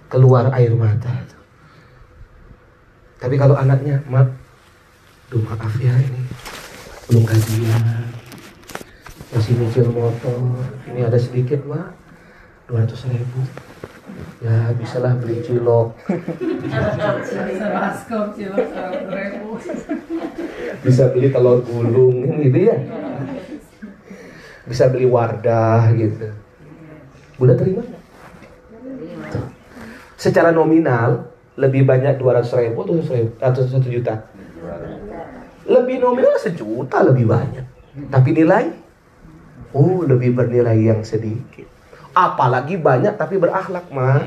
[0.09, 1.38] Keluar air mata
[3.19, 4.31] tapi kalau anaknya mak
[5.29, 6.25] Duh maaf ya ini
[7.05, 7.83] belum gajian
[9.29, 11.93] masih nyicil motor ini ada sedikit mak
[12.69, 13.41] 200 ribu.
[14.45, 15.97] Ya bisalah beli cilok.
[20.85, 22.77] Bisa beli telur gulung gitu ya.
[24.69, 26.29] Bisa beli wardah gitu.
[27.41, 27.81] Bunda terima
[30.19, 31.28] secara nominal
[31.59, 34.15] lebih banyak 200 ribu atau 100 ribu atau 1 juta
[35.69, 37.65] lebih nominal sejuta lebih banyak.
[38.09, 38.73] Tapi nilai,
[39.77, 41.69] oh lebih bernilai yang sedikit.
[42.17, 44.25] Apalagi banyak tapi berakhlak mah.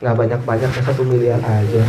[0.00, 1.84] Nggak banyak-banyak satu miliar aja.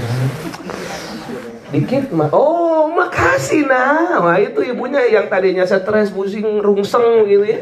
[1.71, 2.29] Dikit mah.
[2.35, 4.19] Oh makasih nah.
[4.19, 7.59] Wah itu ibunya yang tadinya stres, pusing, rungseng gitu ya.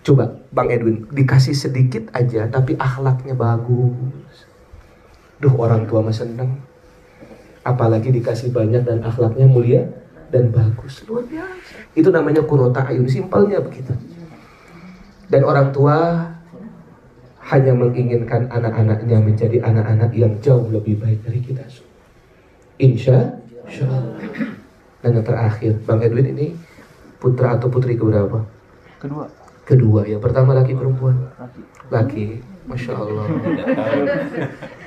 [0.00, 4.45] Coba Bang Edwin dikasih sedikit aja tapi akhlaknya bagus.
[5.36, 6.60] Duh orang tua mah seneng.
[7.66, 9.82] Apalagi dikasih banyak dan akhlaknya mulia
[10.30, 11.02] dan bagus.
[11.10, 11.92] Luar biasa.
[11.92, 13.92] Itu namanya kurota ayun simpelnya begitu.
[15.26, 16.22] Dan orang tua
[17.46, 21.62] hanya menginginkan anak-anaknya menjadi anak-anak yang jauh lebih baik dari kita.
[22.78, 23.34] Insya
[23.66, 24.14] Allah.
[25.02, 26.54] Dan yang terakhir Bang Edwin ini
[27.18, 28.46] putra atau putri keberapa?
[29.02, 29.26] Kedua.
[29.66, 31.18] Kedua ya pertama laki perempuan.
[31.90, 32.56] Laki.
[32.66, 33.30] Masya Allah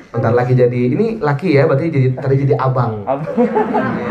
[0.09, 3.05] Bentar lagi jadi ini laki ya, berarti jadi tadi jadi abang.
[3.05, 3.29] abang.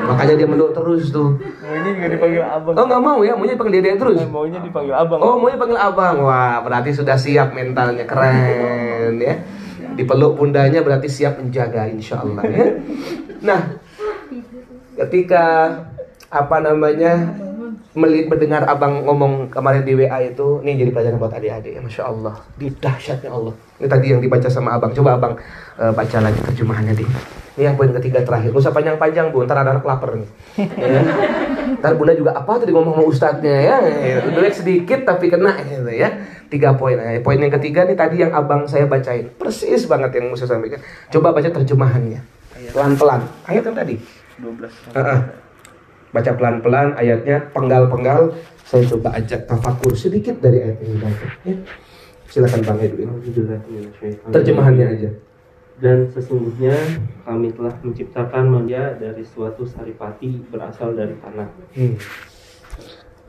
[0.06, 1.42] Makanya dia meluk terus tuh.
[1.58, 2.74] Maunya nggak dipanggil abang.
[2.78, 4.18] Oh nggak mau ya, maunya dipanggil dia terus.
[4.22, 5.18] Eh, maunya dipanggil abang.
[5.18, 6.16] Oh maunya dipanggil abang.
[6.22, 9.34] Wah berarti sudah siap mentalnya keren ya.
[9.98, 12.66] Dipeluk bundanya berarti siap menjaga insya Allah ya.
[13.42, 13.60] Nah
[15.02, 15.44] ketika
[16.30, 17.34] apa namanya
[17.98, 22.06] melihat mendengar abang ngomong kemarin di WA itu, ini jadi pelajaran buat adik-adik ya, masya
[22.06, 23.54] Allah, di dahsyatnya Allah.
[23.82, 25.34] Ini tadi yang dibaca sama abang, coba abang
[25.82, 27.08] uh, baca lagi terjemahannya deh.
[27.58, 30.30] Ini yang poin ketiga terakhir, gak usah panjang-panjang bu, ntar ada anak lapar nih.
[30.94, 31.00] ya.
[31.82, 33.76] Ntar bunda juga apa tadi ngomong sama ustadznya ya,
[34.30, 36.14] duit sedikit tapi kena gitu ya.
[36.46, 40.30] Tiga poin, nah, poin yang ketiga nih tadi yang abang saya bacain, persis banget yang
[40.30, 40.78] mau saya sampaikan.
[41.10, 42.22] Coba baca terjemahannya,
[42.70, 43.26] pelan-pelan.
[43.50, 43.98] Ayat yang tadi.
[44.38, 44.94] 12.
[44.94, 45.47] Uh -uh
[46.12, 48.32] baca pelan-pelan ayatnya penggal-penggal.
[48.68, 51.56] Saya coba ajak tafakur sedikit dari ayat ini ya.
[52.28, 53.08] silakan bang Edwin
[54.28, 55.10] terjemahannya aja.
[55.78, 56.74] Dan sesungguhnya
[57.24, 61.48] kami telah menciptakan manusia dari suatu saripati berasal dari tanah.
[61.72, 61.96] Hmm.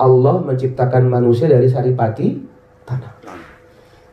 [0.01, 2.41] Allah menciptakan manusia dari saripati
[2.83, 3.19] tanah.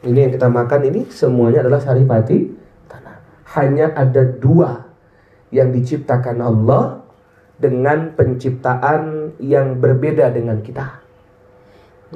[0.06, 2.52] Ini yang kita makan ini semuanya adalah saripati
[2.86, 3.16] tanah.
[3.58, 4.84] Hanya ada dua
[5.50, 7.05] yang diciptakan Allah
[7.56, 11.00] dengan penciptaan yang berbeda dengan kita.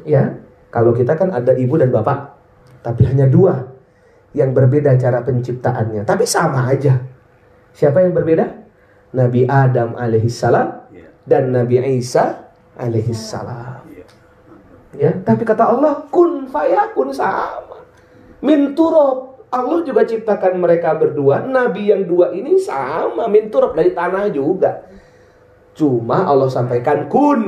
[0.05, 0.39] Ya,
[0.71, 2.37] kalau kita kan ada ibu dan bapak,
[2.85, 3.67] tapi hanya dua
[4.37, 7.03] yang berbeda cara penciptaannya, tapi sama aja.
[7.75, 8.47] Siapa yang berbeda?
[9.11, 10.69] Nabi Adam alaihissalam
[11.27, 13.91] dan Nabi Isa alaihissalam.
[14.99, 17.87] Ya, tapi kata Allah kun fayakun sama.
[18.43, 19.39] Min turab.
[19.51, 21.43] Allah juga ciptakan mereka berdua.
[21.43, 24.87] Nabi yang dua ini sama min turab dari tanah juga.
[25.75, 27.43] Cuma Allah sampaikan kun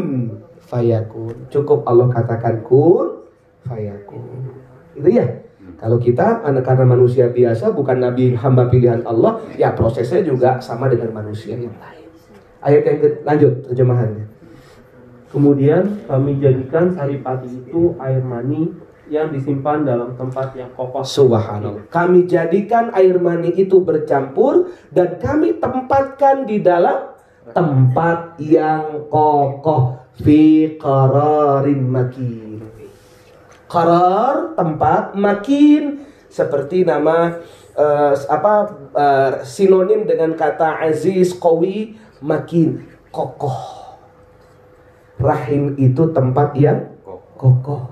[0.66, 1.50] fayakun.
[1.52, 3.26] Cukup Allah katakan kun
[3.66, 4.56] fayakun.
[4.96, 5.26] Itu ya.
[5.78, 10.86] Kalau kita anak karena manusia biasa bukan nabi hamba pilihan Allah, ya prosesnya juga sama
[10.86, 12.06] dengan manusia yang lain.
[12.62, 14.26] Ayat yang lanjut terjemahannya.
[15.32, 18.70] Kemudian kami jadikan saripati itu air mani
[19.12, 21.02] yang disimpan dalam tempat yang kokoh.
[21.02, 21.88] Subhanallah.
[21.88, 27.11] Kami jadikan air mani itu bercampur dan kami tempatkan di dalam
[27.50, 32.62] tempat yang kokoh fi qararin makin.
[33.66, 37.42] Qarar tempat makin seperti nama
[37.74, 38.54] eh, apa
[38.94, 43.82] eh, sinonim dengan kata aziz qawi makin kokoh.
[45.18, 46.94] Rahim itu tempat yang
[47.34, 47.90] kokoh.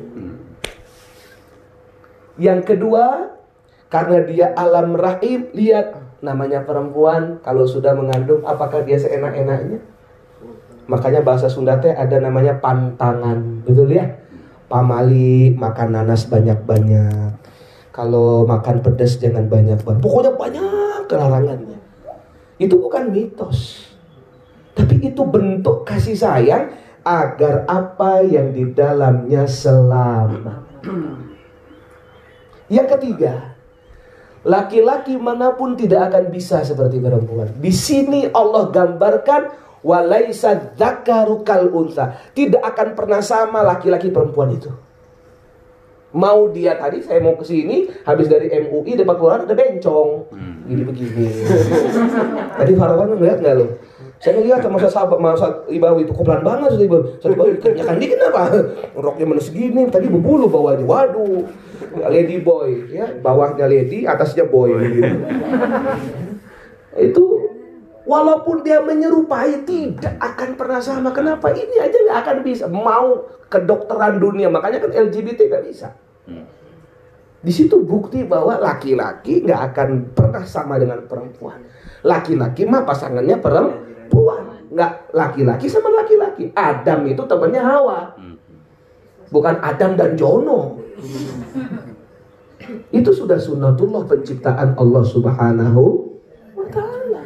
[2.39, 3.35] Yang kedua,
[3.91, 5.95] karena dia alam rahim, lihat
[6.25, 9.79] namanya perempuan kalau sudah mengandung apakah dia seenak-enaknya?
[10.89, 14.09] Makanya bahasa Sunda teh ada namanya pantangan, betul ya?
[14.68, 17.37] Pamali makan nanas banyak-banyak.
[17.95, 20.03] Kalau makan pedas jangan banyak-banyak.
[20.03, 21.79] Pokoknya banyak kelarangannya.
[22.59, 23.93] Itu bukan mitos.
[24.75, 26.75] Tapi itu bentuk kasih sayang
[27.07, 30.83] agar apa yang di dalamnya selamat.
[32.66, 33.54] Yang ketiga,
[34.45, 37.49] laki-laki mana pun tidak akan bisa seperti perempuan.
[37.57, 39.43] Di sini Allah gambarkan
[39.85, 42.17] walaisa dzakaru kal unsa.
[42.33, 44.73] Tidak akan pernah sama laki-laki perempuan itu.
[46.15, 50.31] Mau dia tadi saya mau ke sini habis dari MUI depan keluar ada bencong.
[50.71, 51.27] Gini begini.
[52.55, 53.67] tadi Farwan ngeliat nggak lo?
[54.25, 57.20] Saya ngeliat sama sahabat masa Ibawi itu koplan banget Ustaz Ibawi.
[57.20, 58.43] Ustaz Ibawi kebanyakan dikit apa?
[58.97, 60.89] Roknya mana segini, tadi berbulu bawahnya.
[60.89, 61.45] Waduh,
[62.09, 65.12] lady boy ya, bawahnya lady, atasnya boy gitu.
[66.97, 67.25] Itu
[68.09, 71.12] walaupun dia menyerupai tidak akan pernah sama.
[71.12, 71.53] Kenapa?
[71.53, 72.64] Ini aja nggak akan bisa.
[72.64, 75.93] Mau kedokteran dunia, makanya kan LGBT nggak bisa.
[77.45, 81.61] Di situ bukti bahwa laki-laki nggak akan pernah sama dengan perempuan.
[82.01, 84.04] Laki-laki mah pasangannya perempuan,
[84.75, 86.51] nggak laki-laki sama laki-laki.
[86.53, 88.18] Adam itu temannya Hawa,
[89.31, 90.83] bukan Adam dan Jono.
[92.91, 95.83] Itu sudah sunnatullah penciptaan Allah Subhanahu
[96.59, 97.22] wa taala.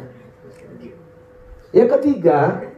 [1.73, 2.69] Yang ketiga,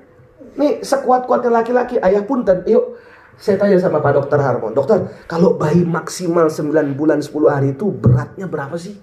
[0.56, 2.96] nih sekuat-kuatnya laki-laki, ayah pun dan yuk
[3.42, 7.90] saya tanya sama Pak Dokter Harmon, dokter, kalau bayi maksimal 9 bulan 10 hari itu
[7.90, 9.02] beratnya berapa sih?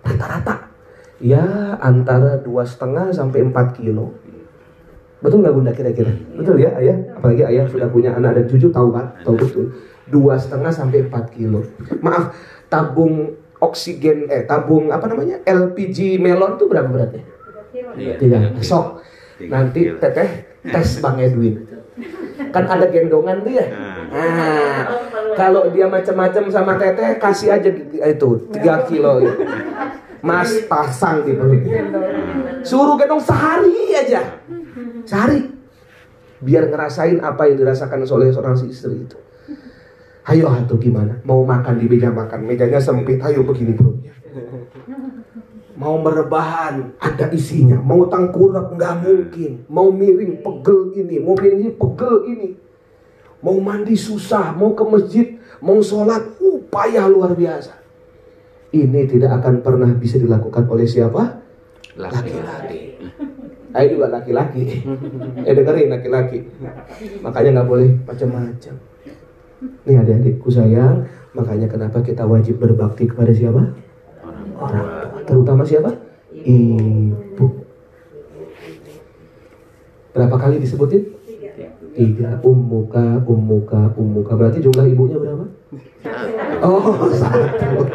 [0.00, 0.72] Rata-rata.
[1.20, 4.16] Ya antara dua setengah sampai 4 kilo.
[5.20, 6.12] Betul nggak bunda kira-kira?
[6.32, 6.96] Betul ya ayah?
[7.16, 9.12] Apalagi ayah sudah punya anak dan cucu tahu kan?
[9.20, 9.64] Tahu betul.
[10.08, 11.60] Dua setengah sampai 4 kilo.
[12.00, 12.32] Maaf,
[12.72, 17.22] tabung oksigen eh tabung apa namanya LPG melon tuh berapa beratnya?
[18.16, 18.56] Tiga.
[18.64, 19.04] Sok.
[19.46, 21.68] Nanti teteh tes Bang Edwin.
[22.50, 23.66] Kan ada gendongan tuh ya.
[24.10, 24.88] Nah,
[25.36, 27.68] kalau dia macam-macam sama teteh kasih aja
[28.08, 29.32] itu 3 kilo ya.
[30.24, 31.84] Mas pasang di perutnya.
[32.64, 34.40] Suruh gendong sehari aja.
[35.10, 35.42] Sehari.
[36.38, 39.18] Biar ngerasain apa yang dirasakan oleh seorang istri itu.
[40.30, 41.18] Ayo atuh gimana?
[41.26, 44.14] Mau makan di meja makan, mejanya sempit, ayo begini perutnya.
[45.74, 47.82] Mau merebahan, ada isinya.
[47.82, 49.66] Mau tangkurap, nggak mungkin.
[49.66, 51.16] Mau miring, pegel ini.
[51.18, 52.48] Mau miring pegel ini.
[53.40, 55.26] Mau mandi susah, mau ke masjid,
[55.64, 57.72] mau sholat, upaya luar biasa.
[58.70, 61.40] Ini tidak akan pernah bisa dilakukan oleh siapa?
[61.96, 62.89] Laki-laki.
[63.70, 64.62] Saya juga laki-laki.
[65.48, 66.38] Eh dengerin laki-laki.
[67.22, 68.74] Makanya nggak boleh macam-macam.
[69.86, 73.70] Nih adik-adikku sayang, Makanya kenapa kita wajib berbakti kepada siapa?
[74.26, 75.22] Orang tua.
[75.22, 75.94] Terutama siapa?
[76.34, 77.46] Ibu.
[80.10, 81.06] Berapa kali disebutin?
[81.94, 82.42] Tiga.
[82.42, 84.32] Ummuka, ummuka, ummuka.
[84.34, 85.46] Berarti jumlah ibunya berapa?
[86.66, 87.94] Oh, satu.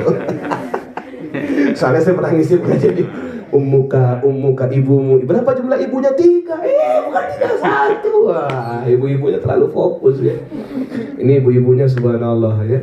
[1.78, 3.04] Soalnya saya pernah ngisi pengajian di
[3.54, 5.22] Ummuka, ummuka, ibumu.
[5.26, 6.12] Berapa jumlah ibunya?
[6.18, 6.58] Tiga.
[6.66, 8.30] Eh, bukan tiga, satu.
[8.30, 10.34] Wah, ibu-ibunya terlalu fokus ya.
[11.20, 12.80] Ini ibu-ibunya subhanallah ya.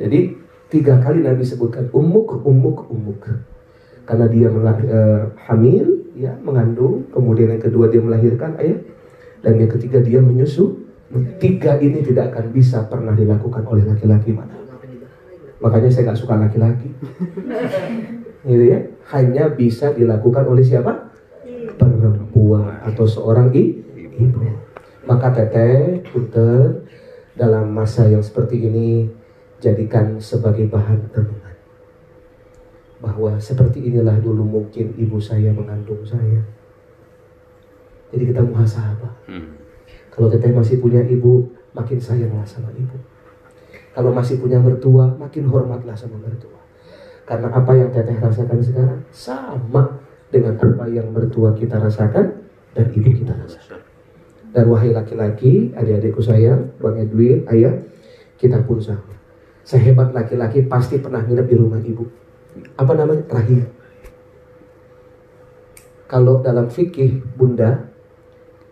[0.00, 0.36] Jadi
[0.72, 3.22] tiga kali Nabi sebutkan ummuk, ummuk, ummuk.
[4.08, 7.08] Karena dia eh, hamil, ya mengandung.
[7.12, 8.80] Kemudian yang kedua dia melahirkan ayah.
[9.44, 10.88] Dan yang ketiga dia menyusu.
[11.40, 14.58] Tiga ini tidak akan bisa pernah dilakukan oleh laki-laki mana.
[15.58, 16.88] Makanya saya nggak suka laki-laki.
[18.48, 18.80] gitu ya.
[19.08, 20.92] Hanya bisa dilakukan oleh siapa?
[21.80, 24.28] Perempuan atau seorang ibu.
[25.08, 26.84] Maka teteh, puter,
[27.32, 29.08] dalam masa yang seperti ini
[29.62, 31.56] jadikan sebagai bahan renungan.
[33.00, 36.44] Bahwa seperti inilah dulu mungkin ibu saya mengandung saya.
[38.12, 39.24] Jadi kita muhasabah.
[40.12, 42.98] Kalau teteh masih punya ibu, makin sayanglah sama ibu.
[43.94, 46.57] Kalau masih punya mertua, makin hormatlah sama mertua.
[47.28, 50.00] Karena apa yang teteh rasakan sekarang sama
[50.32, 52.40] dengan apa yang mertua kita rasakan
[52.72, 53.84] dan ibu kita rasakan.
[54.48, 57.76] Dan wahai laki-laki, adik-adikku sayang, Bang Edwin, ayah,
[58.40, 59.12] kita pun sama.
[59.60, 62.08] Sehebat laki-laki pasti pernah nginep di rumah ibu.
[62.80, 63.28] Apa namanya?
[63.28, 63.68] Rahim.
[66.08, 67.92] Kalau dalam fikih, bunda,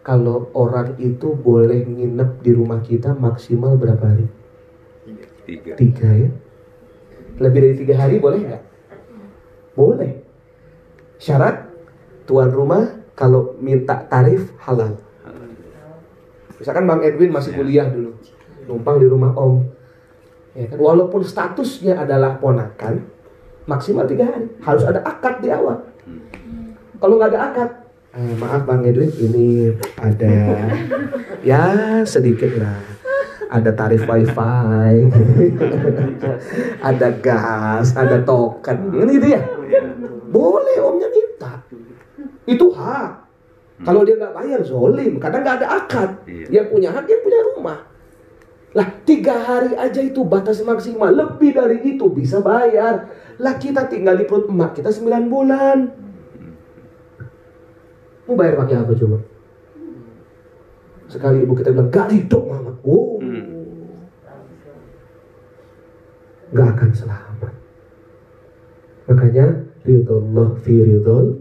[0.00, 4.24] kalau orang itu boleh nginep di rumah kita maksimal berapa hari?
[5.44, 5.76] Tiga.
[5.76, 6.30] Tiga ya.
[7.36, 8.62] Lebih dari tiga hari boleh nggak?
[9.76, 10.12] Boleh.
[11.20, 11.68] Syarat
[12.24, 14.96] tuan rumah kalau minta tarif halal.
[16.56, 18.16] Misalkan Bang Edwin masih kuliah dulu,
[18.64, 19.60] numpang di rumah Om.
[20.56, 20.76] Ya kan?
[20.80, 23.04] Walaupun statusnya adalah ponakan,
[23.68, 24.48] maksimal tiga hari.
[24.64, 25.84] Harus ada akad di awal.
[26.96, 27.70] Kalau nggak ada akad,
[28.16, 30.34] eh, maaf Bang Edwin, ini ada
[31.44, 31.64] ya
[32.08, 32.80] sedikit lah.
[33.46, 35.06] Ada tarif wifi,
[36.82, 39.38] ada gas, ada token, kan gitu ya.
[40.34, 41.62] Boleh omnya minta.
[42.42, 43.22] Itu hak.
[43.86, 46.10] Kalau dia nggak bayar zolim, karena nggak ada akad.
[46.26, 47.78] Yang punya hak yang punya rumah.
[48.74, 51.14] Lah tiga hari aja itu batas maksimal.
[51.14, 53.08] Lebih dari itu bisa bayar.
[53.38, 56.05] Lah kita tinggal di perut emak kita 9 bulan.
[58.26, 59.18] Mau bayar pakai apa coba?
[61.06, 62.74] Sekali ibu kita bilang gak ridho mama.
[62.82, 63.22] Oh,
[66.50, 67.54] gak akan selamat.
[69.06, 69.46] Makanya
[69.86, 71.38] ridho Allah fi ridho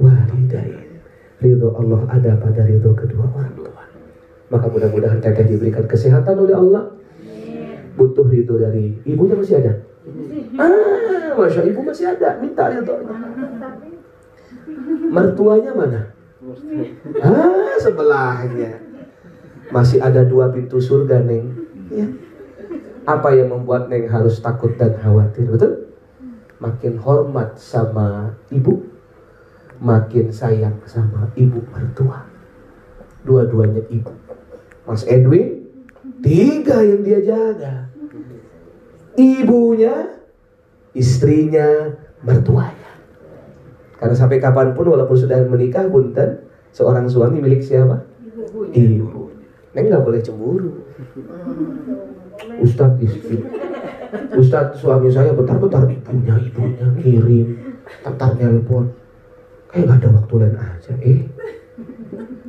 [0.00, 0.96] walidain.
[1.44, 3.84] Ridho Allah ada pada ridho kedua orang tua.
[4.48, 6.88] Maka mudah-mudahan teteh diberikan kesehatan oleh Allah.
[8.00, 9.76] Butuh ridho dari ibunya masih ada.
[10.56, 12.40] Ah, masya ibu masih ada.
[12.40, 12.96] Minta ridho.
[15.12, 16.13] Mertuanya mana?
[17.24, 18.76] Ah, sebelahnya.
[19.72, 21.56] Masih ada dua pintu surga, Neng.
[21.88, 22.06] Ya.
[23.08, 25.88] Apa yang membuat Neng harus takut dan khawatir, betul?
[26.60, 28.84] Makin hormat sama ibu,
[29.80, 32.28] makin sayang sama ibu mertua.
[33.24, 34.12] Dua-duanya ibu.
[34.84, 35.64] Mas Edwin,
[36.20, 37.88] tiga yang dia jaga.
[39.16, 40.20] Ibunya,
[40.92, 42.83] istrinya, mertuanya.
[44.04, 46.44] Karena sampai kapan pun walaupun sudah menikah punten
[46.76, 48.04] seorang suami milik siapa?
[48.52, 49.08] Ibu.
[49.72, 50.84] Neng nggak boleh cemburu.
[52.60, 53.40] Ustadz istri.
[54.36, 57.48] Ustadz suami saya bentar-bentar ibunya ibunya kirim,
[58.04, 58.92] bentar nelpon.
[59.72, 60.92] Kayak nggak ada waktu lain aja.
[61.00, 61.20] Eh,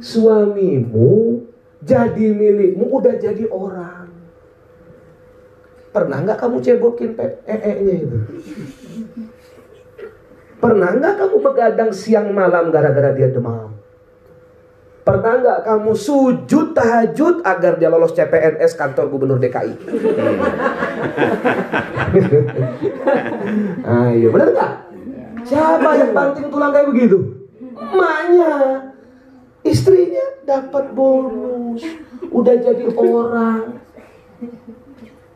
[0.03, 1.39] suamimu
[1.87, 4.11] jadi milikmu udah jadi orang.
[5.95, 7.15] Pernah nggak kamu cebokin
[7.47, 8.19] ee-nya itu?
[10.59, 13.75] Pernah nggak kamu begadang siang malam gara-gara dia demam?
[15.05, 19.73] Pernah nggak kamu sujud tahajud agar dia lolos CPNS kantor gubernur DKI?
[23.85, 24.73] Ayo, benar nggak?
[25.45, 27.17] Siapa yang banting tulang kayak begitu?
[27.77, 28.53] Emaknya.
[29.65, 31.81] Istrinya dapat bonus,
[32.29, 33.81] udah jadi orang.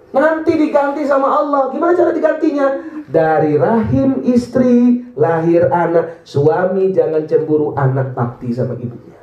[0.09, 1.69] Nanti diganti sama Allah.
[1.69, 2.67] Gimana cara digantinya?
[3.05, 6.25] Dari rahim istri lahir anak.
[6.25, 9.17] Suami jangan cemburu anak bakti sama ibunya.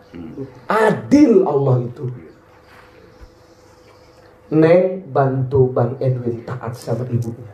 [0.70, 2.04] Adil Allah itu.
[4.54, 7.50] Neng bantu Bang Edwin taat sama ibunya.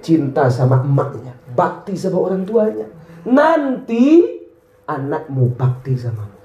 [0.00, 1.36] Cinta sama emaknya.
[1.52, 2.88] Bakti sama orang tuanya.
[3.28, 4.24] Nanti
[4.88, 6.36] anakmu bakti samamu.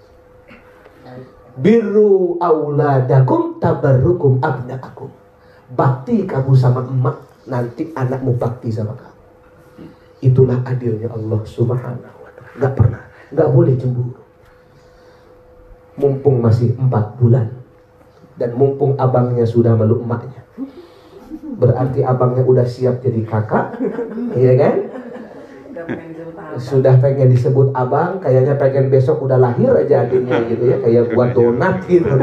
[1.53, 5.22] Birru auladakum tabarrukum abnaakum.
[5.71, 9.19] Bakti kamu sama emak, nanti anakmu bakti sama kamu.
[10.23, 12.51] Itulah adilnya Allah Subhanahu wa taala.
[12.59, 14.21] Enggak pernah, enggak boleh cemburu.
[15.93, 17.47] Mumpung masih empat bulan
[18.35, 20.41] dan mumpung abangnya sudah meluk emaknya.
[21.53, 23.77] Berarti abangnya udah siap jadi kakak,
[24.39, 24.75] iya kan?
[26.57, 31.33] Sudah pengen disebut abang, kayaknya pengen besok udah lahir aja adiknya gitu ya, kayak buat
[31.33, 32.13] donat gitu.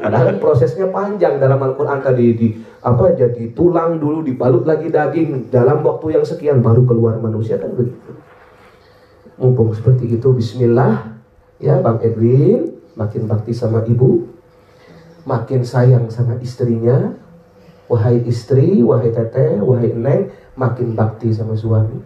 [0.00, 2.48] Padahal kan prosesnya panjang dalam Al-Quran tadi di
[2.80, 7.68] apa jadi tulang dulu dibalut lagi daging dalam waktu yang sekian baru keluar manusia kan
[7.76, 8.16] begitu.
[9.36, 11.20] Mumpung seperti itu, Bismillah
[11.60, 14.28] ya Bang Edwin makin bakti sama ibu,
[15.28, 17.16] makin sayang sama istrinya.
[17.90, 21.98] Wahai istri, wahai teteh, wahai neng, makin bakti sama suami.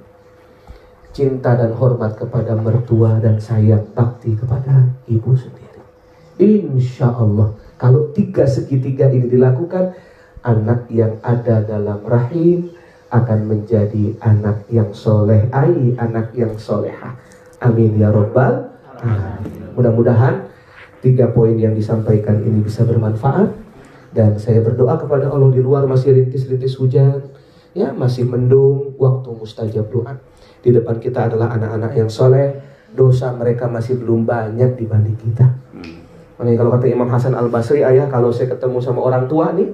[1.12, 5.84] Cinta dan hormat kepada mertua dan sayang bakti kepada ibu sendiri.
[6.40, 9.98] Insya Allah, kalau tiga segitiga ini dilakukan,
[10.46, 12.70] anak yang ada dalam rahim
[13.10, 17.18] akan menjadi anak yang soleh, ai anak yang solehah.
[17.58, 18.70] Amin ya robbal.
[19.74, 20.46] Mudah-mudahan
[21.02, 23.50] tiga poin yang disampaikan ini bisa bermanfaat.
[24.14, 27.34] Dan saya berdoa kepada Allah di luar masih rintis-rintis hujan.
[27.74, 30.22] Ya masih mendung waktu mustajab doa.
[30.62, 32.62] Di depan kita adalah anak-anak yang soleh.
[32.94, 35.50] Dosa mereka masih belum banyak dibanding kita
[36.34, 39.70] Makanya kalau kata Imam Hasan Al Basri ayah kalau saya ketemu sama orang tua nih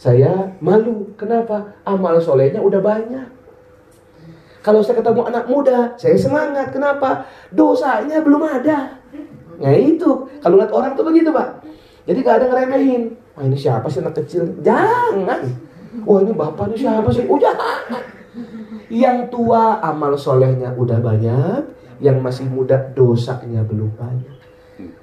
[0.00, 3.28] saya malu kenapa amal solehnya udah banyak
[4.64, 9.00] kalau saya ketemu anak muda saya semangat kenapa dosanya belum ada
[9.60, 11.60] Nah itu, kalau lihat orang tuh begitu pak.
[12.08, 13.12] Jadi gak ada ngeremehin.
[13.36, 14.48] Wah ini siapa sih anak kecil?
[14.64, 15.40] Jangan.
[16.08, 17.28] Wah ini bapak ini siapa sih?
[17.28, 18.02] Jangan.
[18.88, 21.62] Yang tua amal solehnya udah banyak.
[22.00, 24.39] Yang masih muda dosanya belum banyak.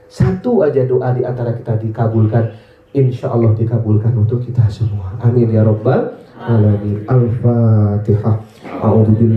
[0.08, 2.52] Satu aja doa di antara kita dikabulkan.
[2.96, 5.14] Insya Allah dikabulkan untuk kita semua.
[5.20, 7.04] Amin ya Rabbal Alamin.
[7.06, 8.36] Al-Fatihah.